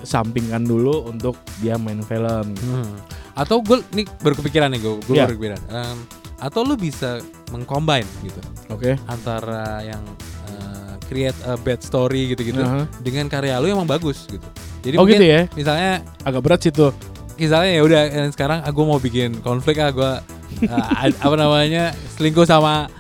sampingkan 0.01 0.63
dulu 0.63 1.07
untuk 1.07 1.35
dia 1.59 1.75
main 1.75 2.01
film. 2.01 2.55
Hmm. 2.55 2.93
Atau 3.33 3.61
gue 3.61 3.83
nih 3.93 4.07
baru 4.19 4.35
kepikiran 4.37 4.69
nih 4.69 4.81
gue, 4.81 4.95
gue 5.01 5.15
Iya. 5.15 5.25
baru 5.25 5.35
kepikiran. 5.35 5.61
Em, 5.69 5.99
atau 6.39 6.61
lu 6.63 6.75
bisa 6.75 7.19
mengcombine 7.51 8.07
gitu 8.21 8.39
Oke. 8.69 8.95
antara 9.05 9.83
yang 9.83 10.03
eh, 10.47 10.95
create 11.05 11.35
a 11.43 11.55
bad 11.57 11.81
story 11.81 12.31
gitu-gitu 12.31 12.59
Aha. 12.59 12.87
dengan 12.99 13.27
karya 13.27 13.59
lu 13.59 13.67
yang 13.67 13.79
emang 13.79 13.91
bagus 13.91 14.27
gitu. 14.27 14.47
Jadi 14.79 14.95
Oh 14.95 15.03
mungkin 15.03 15.19
gitu 15.19 15.27
ya, 15.27 15.41
misalnya 15.53 15.93
agak 16.23 16.43
berat 16.43 16.61
sih 16.63 16.71
tuh. 16.71 16.95
misalnya 17.35 17.71
ya 17.71 17.83
udah 17.83 18.03
sekarang 18.31 18.63
aku 18.63 18.81
mau 18.83 18.99
bikin 18.99 19.39
konflik 19.39 19.79
ah 19.79 19.91
gue 19.91 20.13
apa 21.23 21.35
namanya 21.35 21.91
selingkuh 22.13 22.43
sama 22.43 22.91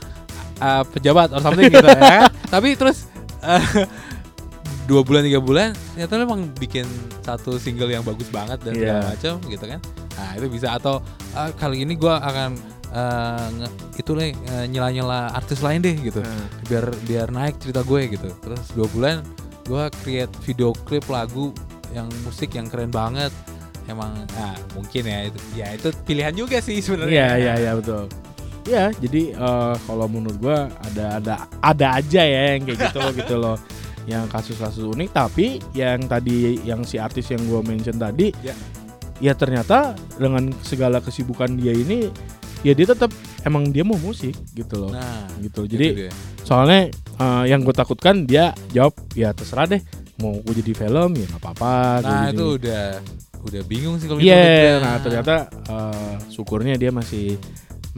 eh, 0.57 0.83
pejabat 0.89 1.31
or 1.31 1.41
something 1.41 1.67
gitu 1.67 1.83
ya? 1.83 2.31
Tapi 2.55 2.75
terus 2.75 3.07
eh, 3.41 3.63
dua 4.89 5.05
bulan 5.05 5.21
tiga 5.23 5.39
bulan 5.39 5.69
ternyata 5.93 6.13
lu 6.15 6.25
emang 6.25 6.43
bikin 6.57 6.89
satu 7.21 7.57
single 7.57 7.87
yang 7.87 8.01
bagus 8.01 8.27
banget 8.29 8.57
dan 8.59 8.73
segala 8.73 8.99
Iya. 8.99 9.09
macam 9.13 9.33
gitu 9.47 9.65
kan. 9.67 9.81
Nah 10.17 10.31
itu 10.35 10.47
bisa 10.49 10.69
atau 10.73 11.05
ah, 11.33 11.53
kali 11.53 11.85
ini 11.85 11.93
gua 11.93 12.19
akan 12.19 12.57
nge- 13.55 13.75
itu 13.97 14.11
nih 14.13 14.31
eh, 14.33 14.67
nyela-nyela 14.67 15.31
artis 15.31 15.61
lain 15.61 15.79
deh 15.79 15.93
gitu 15.95 16.19
Nah, 16.19 16.41
biar 16.65 16.85
biar 17.05 17.29
naik 17.29 17.61
cerita 17.61 17.83
gue 17.83 18.01
gitu 18.09 18.29
terus 18.39 18.65
dua 18.73 18.89
bulan 18.89 19.17
gue 19.63 19.83
create 20.01 20.33
video 20.41 20.73
klip 20.79 21.05
lagu 21.07 21.53
yang 21.91 22.09
musik 22.23 22.49
yang 22.51 22.65
keren 22.65 22.89
banget 22.89 23.29
emang 23.85 24.13
ah 24.35 24.57
mungkin 24.73 25.05
ya 25.05 25.19
itu 25.25 25.39
ya 25.55 25.67
itu 25.71 25.89
pilihan 26.03 26.33
juga 26.33 26.59
sih 26.59 26.81
sebenarnya 26.81 27.13
Iya 27.13 27.29
iya 27.37 27.53
iya 27.59 27.73
betul. 27.75 28.09
Iya, 28.65 28.85
jadi 28.95 29.23
eh, 29.33 29.75
kalau 29.83 30.07
menurut 30.07 30.37
gua 30.39 30.59
ada 30.83 31.17
ada 31.17 31.35
ada 31.59 31.87
aja 31.95 32.21
ya 32.21 32.41
yang 32.53 32.65
kayak 32.65 32.79
gitu 32.85 32.99
loh 32.99 33.13
gitu 33.15 33.35
loh. 33.39 33.57
Yang 34.09 34.25
kasus-kasus 34.33 34.89
unik 34.89 35.11
tapi 35.13 35.47
yang 35.71 36.01
tadi 36.03 36.57
yang 36.63 36.81
si 36.83 36.97
artis 36.97 37.29
yang 37.29 37.45
gua 37.45 37.61
mention 37.61 37.95
tadi 37.95 38.33
Ya. 38.41 38.57
ya 39.21 39.33
ternyata 39.35 39.93
dengan 40.17 40.49
segala 40.63 40.99
kesibukan 40.99 41.53
dia 41.53 41.71
ini 41.71 42.09
ya 42.61 42.73
dia 42.73 42.89
tetap 42.89 43.13
emang 43.43 43.69
dia 43.69 43.85
mau 43.85 43.95
musik 43.97 44.33
gitu 44.51 44.75
loh. 44.79 44.91
nah 44.91 45.29
gitu. 45.39 45.63
itu 45.63 45.77
Jadi 45.77 45.87
soalnya 46.41 46.89
eh, 47.15 47.45
yang 47.47 47.61
gue 47.61 47.71
takutkan 47.71 48.25
dia 48.25 48.51
jawab 48.69 48.97
ya 49.13 49.31
terserah 49.31 49.69
deh 49.69 49.83
mau 50.19 50.35
gue 50.35 50.55
jadi 50.57 50.73
film 50.77 51.15
ya 51.15 51.27
nggak 51.29 51.43
apa-apa 51.45 51.75
nah 52.01 52.11
jadi- 52.25 52.33
itu 52.33 52.45
udah 52.59 52.85
udah 53.39 53.63
bingung 53.65 53.95
sih 53.97 54.07
kalau 54.07 54.19
Iya, 54.19 54.35
gitu. 54.35 54.75
nah 54.81 54.95
ternyata 54.99 55.35
eh, 55.69 56.15
syukurnya 56.29 56.75
dia 56.75 56.91
masih 56.91 57.39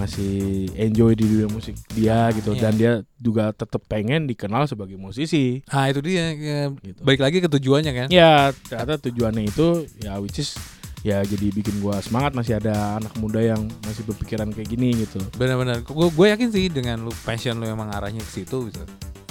masih 0.00 0.66
enjoy 0.80 1.12
di 1.12 1.28
dunia 1.28 1.48
musik 1.52 1.76
dia 1.92 2.32
gitu. 2.32 2.56
Iya. 2.56 2.60
dan 2.64 2.72
dia 2.80 2.92
juga 3.20 3.52
tetap 3.52 3.84
pengen 3.84 4.24
dikenal 4.24 4.64
sebagai 4.64 4.96
musisi. 4.96 5.60
Nah 5.68 5.92
itu 5.92 6.00
dia 6.00 6.32
ya, 6.32 6.60
gitu. 6.72 7.00
balik 7.04 7.20
lagi 7.20 7.38
ke 7.44 7.48
tujuannya 7.52 7.92
kan? 7.92 8.08
Ya 8.08 8.56
ternyata 8.64 8.96
tujuannya 9.12 9.44
itu 9.52 9.84
ya 10.00 10.16
which 10.16 10.40
is 10.40 10.56
ya 11.00 11.24
jadi 11.24 11.48
bikin 11.52 11.80
gua 11.80 12.00
semangat 12.00 12.36
masih 12.36 12.60
ada 12.60 13.00
anak 13.00 13.12
muda 13.20 13.40
yang 13.40 13.68
masih 13.84 14.04
berpikiran 14.08 14.48
kayak 14.52 14.68
gini 14.72 15.04
gitu. 15.04 15.20
benar-benar. 15.36 15.84
Gue 15.84 16.08
gue 16.08 16.26
yakin 16.32 16.48
sih 16.48 16.72
dengan 16.72 17.04
lu 17.04 17.12
passion 17.24 17.60
lu 17.60 17.68
emang 17.68 17.92
arahnya 17.92 18.24
ke 18.24 18.32
situ 18.40 18.72
gitu. 18.72 18.82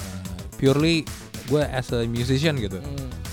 Eh, 0.06 0.42
purely 0.62 1.06
gue 1.50 1.62
as 1.66 1.90
a 1.94 2.06
musician 2.06 2.58
gitu. 2.62 2.78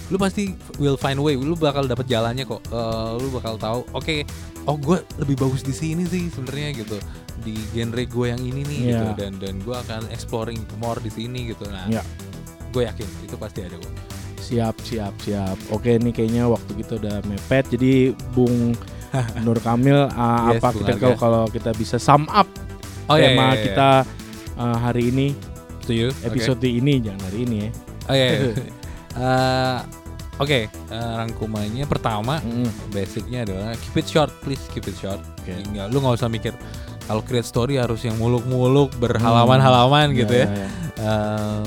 Lu 0.09 0.17
pasti 0.17 0.57
will 0.81 0.97
find 0.97 1.21
way. 1.21 1.37
Lu 1.37 1.57
bakal 1.57 1.85
dapet 1.85 2.09
jalannya 2.09 2.49
kok. 2.49 2.65
Eh, 2.73 3.13
lu 3.21 3.29
bakal 3.33 3.61
tahu 3.61 3.85
oke 3.93 4.25
oh 4.67 4.77
gue 4.79 4.99
lebih 5.23 5.37
bagus 5.39 5.63
di 5.63 5.75
sini 5.75 6.03
sih 6.07 6.27
sebenarnya 6.31 6.83
gitu 6.85 6.99
di 7.43 7.55
genre 7.71 8.03
gue 8.03 8.27
yang 8.27 8.43
ini 8.43 8.63
nih 8.67 8.79
gitu 8.91 9.07
Iya. 9.07 9.19
dan 9.19 9.33
dan 9.39 9.55
gue 9.63 9.77
akan 9.77 10.03
exploring 10.11 10.59
more 10.83 10.99
di 10.99 11.11
sini 11.11 11.51
gitu 11.55 11.67
nah 11.71 11.87
Iya. 11.87 12.03
gue 12.75 12.83
yakin 12.85 13.09
itu 13.25 13.37
pasti 13.39 13.63
ada 13.63 13.79
kok 13.79 13.95
Siap, 14.47 14.79
siap, 14.87 15.11
siap. 15.27 15.59
Oke, 15.75 15.99
ini 15.99 16.15
kayaknya 16.15 16.47
waktu 16.47 16.79
kita 16.79 17.03
udah 17.03 17.19
mepet. 17.27 17.67
Jadi 17.67 18.15
Bung 18.31 18.79
Nur 19.43 19.59
Kamil, 19.59 20.07
uh, 20.07 20.55
Yes, 20.55 20.63
apa 20.63 20.69
kita 20.71 20.93
kalau 21.03 21.17
kalau 21.19 21.43
kita 21.51 21.75
bisa 21.75 21.99
sum 21.99 22.31
up 22.31 22.47
oh 23.11 23.19
iya, 23.19 23.35
tema 23.35 23.43
iya, 23.43 23.51
iya. 23.51 23.63
kita 23.67 23.89
uh, 24.55 24.77
hari 24.79 25.11
ini, 25.11 25.35
episode 26.23 26.63
ini, 26.63 27.03
jangan 27.03 27.23
hari 27.27 27.39
ini 27.43 27.57
ya. 27.59 27.71
oh 28.07 28.15
iya, 28.15 28.27
iya. 28.31 28.53
Eh, 29.19 29.79
oke 30.37 30.59
eh, 30.63 30.69
rangkumannya 30.91 31.85
pertama 31.85 32.39
Mm. 32.39 32.69
basicnya 32.91 33.43
adalah 33.43 33.73
keep 33.77 33.97
it 33.97 34.07
short 34.07 34.31
please 34.41 34.61
keep 34.71 34.85
it 34.85 34.95
short 34.95 35.21
Oke. 35.39 35.53
Nggak- 35.65 35.89
lu 35.89 35.99
nggak 35.99 36.17
usah 36.17 36.29
mikir 36.29 36.53
kalau 37.05 37.21
create 37.21 37.45
story 37.45 37.77
harus 37.77 38.03
yang 38.03 38.15
muluk-muluk 38.17 38.91
berhalaman-halaman 38.97 40.11
gitu 40.13 40.35
ya 40.35 40.47
ya. 40.49 40.69
Eh, 40.99 41.63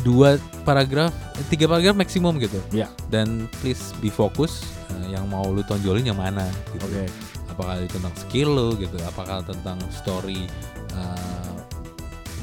dua 0.00 0.36
paragraf 0.62 1.10
eh, 1.34 1.44
tiga 1.46 1.66
paragraf 1.66 1.92
maksimum 1.92 2.38
gitu 2.38 2.58
Ya. 2.70 2.86
dan 3.08 3.50
please 3.58 3.90
be 3.96 4.08
fokus 4.08 4.62
eh, 4.94 5.12
yang 5.12 5.26
mau 5.26 5.44
lu 5.44 5.60
tonjolin 5.62 6.04
yang 6.04 6.16
mana 6.16 6.46
gitu 6.70 6.86
Oke. 6.86 7.04
apakah 7.48 7.80
itu 7.80 7.90
tentang 7.92 8.16
skill 8.16 8.48
lu 8.48 8.68
gitu 8.76 8.96
apakah 9.04 9.42
tentang 9.42 9.76
story 9.90 10.46
eh, 10.92 11.52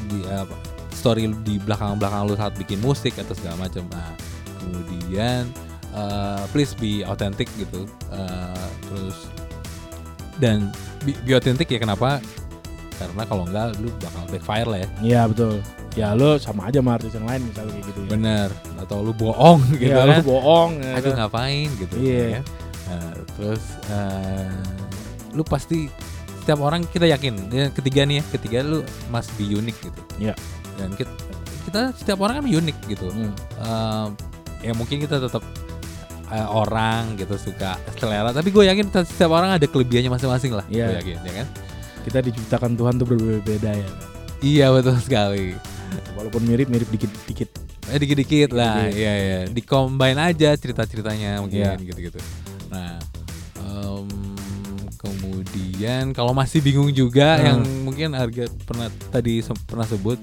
di 0.05 0.21
apa 0.27 0.55
story 0.91 1.25
di 1.41 1.57
belakang 1.57 1.95
belakang 1.95 2.27
lu 2.27 2.35
saat 2.35 2.53
bikin 2.53 2.77
musik 2.77 3.15
atau 3.15 3.33
segala 3.33 3.63
macam 3.63 3.87
nah 3.89 4.11
kemudian 4.63 5.43
eh, 5.91 6.41
please 6.49 6.73
be 6.73 7.03
authentic 7.03 7.51
gitu 7.55 7.83
Eh, 8.09 8.67
terus 8.83 9.17
dan 10.37 10.69
be, 11.01 11.13
be 11.21 11.33
authentic 11.33 11.65
ya 11.65 11.77
kenapa 11.77 12.17
karena 12.93 13.23
kalau 13.25 13.43
enggak 13.43 13.73
lu 13.77 13.89
bakal 13.97 14.23
backfire 14.27 14.67
lah 14.67 14.79
ya 14.79 14.89
Iya 15.01 15.21
betul. 15.25 15.55
Ya 15.93 16.09
lo 16.13 16.37
sama 16.37 16.69
aja 16.69 16.77
sama 16.77 16.97
artis 16.97 17.13
yang 17.13 17.25
lain 17.25 17.41
misalnya 17.43 17.69
kayak 17.71 17.85
gitu 17.87 17.99
ya. 17.99 18.09
bener 18.09 18.47
atau 18.79 18.97
lu 19.01 19.13
bohong 19.13 19.61
gitu 19.75 19.89
Iya, 19.89 19.97
kan 19.99 20.07
lo 20.11 20.23
bohong. 20.23 20.71
ya 20.79 20.91
aduh 20.95 21.05
kan? 21.07 21.17
ngapain 21.19 21.69
gitu 21.75 21.95
Iya. 21.97 22.25
ya. 22.29 22.41
Nah, 22.83 23.09
terus 23.33 23.63
eh, 23.87 24.53
lu 25.31 25.41
pasti 25.41 25.89
setiap 26.37 26.59
orang 26.59 26.85
kita 26.85 27.05
yakin 27.07 27.33
ya, 27.49 27.65
ketiga 27.71 28.03
nih 28.03 28.19
ya 28.19 28.23
ketiga 28.29 28.57
lu 28.61 28.79
must 29.07 29.33
be 29.33 29.43
unique 29.43 29.77
gitu 29.79 30.01
Iya. 30.19 30.33
dan 30.75 30.93
kita, 30.93 31.09
kita 31.63 31.81
setiap 31.95 32.19
orang 32.19 32.41
kan 32.41 32.45
unik 32.47 32.77
gitu 32.87 33.09
Hmm. 33.09 33.33
Eh, 33.59 34.07
ya 34.63 34.71
mungkin 34.71 34.97
kita 34.97 35.19
tetap 35.19 35.43
eh, 36.25 36.47
orang 36.49 37.13
gitu 37.13 37.35
suka 37.37 37.75
selera 37.93 38.31
tapi 38.31 38.49
gue 38.49 38.63
yakin 38.65 38.87
setiap 38.97 39.29
orang 39.31 39.51
ada 39.51 39.63
kelebihannya 39.63 40.09
masing-masing 40.09 40.51
lah 40.53 40.65
Iya. 40.65 40.87
gue 40.89 40.95
yakin 41.03 41.17
ya 41.21 41.33
kan 41.37 41.47
Kita 42.03 42.19
diciptakan 42.19 42.71
Tuhan 42.73 42.93
tuh 42.95 43.05
berbeda-beda 43.05 43.71
ya. 43.71 43.79
kan? 43.79 43.95
iya 44.39 44.67
betul 44.69 44.97
sekali 44.97 45.55
Walaupun 46.15 46.41
mirip-mirip 46.41 46.89
dikit-dikit. 46.89 47.53
Eh 47.85 47.97
dikit-dikit 47.97 48.49
lah, 48.51 48.81
Dikit-dikit. 48.81 48.97
iya 48.97 49.13
ya. 49.13 49.39
Dicombine 49.45 50.17
aja 50.17 50.49
cerita-ceritanya 50.53 51.37
mungkin 51.37 51.61
Iya. 51.61 51.77
gitu-gitu. 51.77 52.17
Nah, 52.67 52.97
em, 53.61 54.07
kemudian 54.97 56.11
kalau 56.11 56.31
masih 56.31 56.59
bingung 56.59 56.89
juga 56.89 57.35
Hmm. 57.35 57.45
yang 57.45 57.59
mungkin 57.83 58.09
harga 58.11 58.47
pernah 58.63 58.89
tadi 59.09 59.39
pernah 59.61 59.85
sebut 59.85 60.17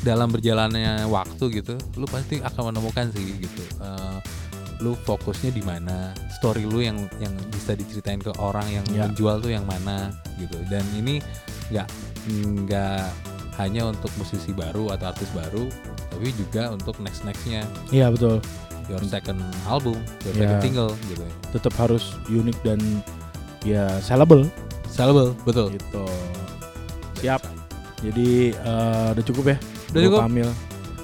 dalam 0.00 0.32
berjalannya 0.32 1.04
waktu 1.06 1.60
gitu, 1.60 1.74
lu 1.96 2.06
pasti 2.08 2.40
akan 2.40 2.72
menemukan 2.72 3.12
sih 3.12 3.36
gitu. 3.36 3.62
Eh, 3.80 4.18
lu 4.80 4.96
fokusnya 4.96 5.52
di 5.52 5.60
mana, 5.60 6.16
story 6.40 6.64
lu 6.64 6.80
yang 6.80 6.96
yang 7.20 7.36
bisa 7.52 7.76
diceritain 7.76 8.16
ke 8.16 8.32
orang 8.40 8.64
yang 8.70 8.84
Ya. 8.88 9.04
menjual 9.04 9.44
tuh 9.44 9.52
yang 9.52 9.68
mana 9.68 10.08
gitu. 10.40 10.56
Dan 10.72 10.80
ini 10.96 11.20
nggak 11.68 11.84
nggak 12.64 13.04
hanya 13.60 13.92
untuk 13.92 14.08
musisi 14.16 14.56
baru 14.56 14.88
atau 14.90 15.12
artis 15.12 15.28
baru, 15.36 15.68
tapi 16.08 16.32
juga 16.32 16.72
untuk 16.72 16.96
next 16.98 17.28
nextnya 17.28 17.68
Iya 17.92 18.08
betul. 18.08 18.40
your 18.88 19.04
second 19.04 19.36
album, 19.68 20.00
your 20.24 20.32
Ya. 20.32 20.48
second 20.48 20.60
single 20.64 20.90
gitu. 21.06 21.24
Tetap 21.52 21.74
harus 21.76 22.16
unik 22.26 22.56
dan 22.64 22.80
ya 23.60 24.00
sellable 24.00 24.48
Sellable, 24.88 25.36
betul. 25.44 25.76
gitu. 25.76 26.02
Siap. 27.20 27.44
Jadi 28.00 28.56
eh, 28.56 29.06
udah 29.12 29.24
cukup 29.28 29.44
ya. 29.52 29.58
Udah 29.90 30.00
cukup. 30.00 30.20
Kamil. 30.24 30.48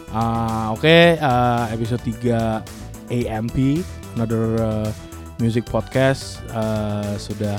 Ah, 0.08 0.72
Oke, 0.72 1.18
eh, 1.18 1.64
episode 1.74 2.02
3 2.02 2.62
AMP, 3.08 3.82
another 4.14 4.44
eh, 4.56 4.88
music 5.36 5.66
podcast 5.66 6.40
eh, 6.48 7.14
sudah 7.18 7.58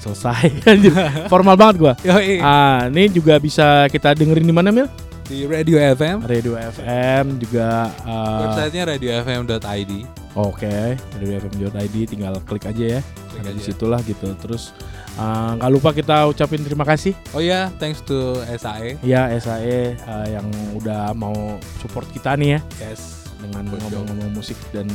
selesai. 0.00 0.48
Formal 1.32 1.56
banget 1.56 1.76
gua. 1.80 1.92
Ah, 2.44 2.86
ini 2.88 3.08
juga 3.08 3.36
bisa 3.36 3.88
kita 3.88 4.14
dengerin 4.14 4.44
di 4.44 4.54
mana 4.54 4.70
Mil? 4.70 4.88
di 5.24 5.48
Radio 5.48 5.80
FM. 5.80 6.28
Radio 6.28 6.52
FM 6.52 7.40
juga. 7.40 7.88
eh, 8.04 8.40
Websitenya 8.44 8.82
radiofm.id. 8.92 9.92
Oke, 10.34 10.98
radio 11.14 11.38
FM.id 11.38 11.94
tinggal 12.10 12.34
klik 12.42 12.66
aja 12.66 12.98
ya. 12.98 13.00
Klik 13.30 13.40
Ada 13.46 13.50
di 13.50 13.62
aja. 13.62 13.66
situlah 13.70 14.00
gitu. 14.02 14.34
Terus 14.34 14.74
eh, 15.14 15.50
nggak 15.56 15.70
lupa 15.70 15.90
kita 15.90 16.26
ucapin 16.26 16.58
terima 16.60 16.82
kasih 16.82 17.14
Oh 17.30 17.38
iya, 17.38 17.70
thanks 17.78 18.02
to 18.02 18.42
SAE. 18.50 18.98
ya 19.00 19.30
SAE 19.38 19.94
eh, 19.94 20.26
yang 20.28 20.46
udah 20.74 21.14
mau 21.14 21.54
support 21.78 22.10
kita 22.10 22.34
nih 22.34 22.58
ya 22.58 22.60
Yes. 22.82 23.30
dengan 23.38 23.70
ngomong-ngomong 23.70 24.34
musik 24.34 24.58
dan 24.74 24.90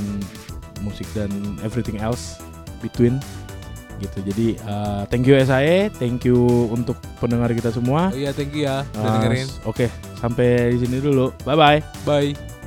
musik 0.83 1.07
dan 1.15 1.31
everything 1.63 1.99
else 1.99 2.35
between 2.79 3.23
gitu. 3.99 4.19
Jadi 4.19 4.47
eh, 4.55 5.01
thank 5.07 5.23
you 5.23 5.39
SAE, 5.39 5.87
thank 5.95 6.27
you 6.27 6.35
untuk 6.67 6.99
pendengar 7.23 7.47
kita 7.55 7.71
semua. 7.71 8.11
Oh 8.11 8.19
iya, 8.19 8.35
thank 8.35 8.51
you 8.51 8.67
ya 8.67 8.83
udah 8.91 9.23
dengerin. 9.23 9.47
Oke, 9.63 9.87
sampai 10.19 10.75
di 10.75 10.83
sini 10.83 10.99
dulu. 10.99 11.31
Bye 11.47 11.55
bye. 11.55 11.79
Bye. 12.03 12.58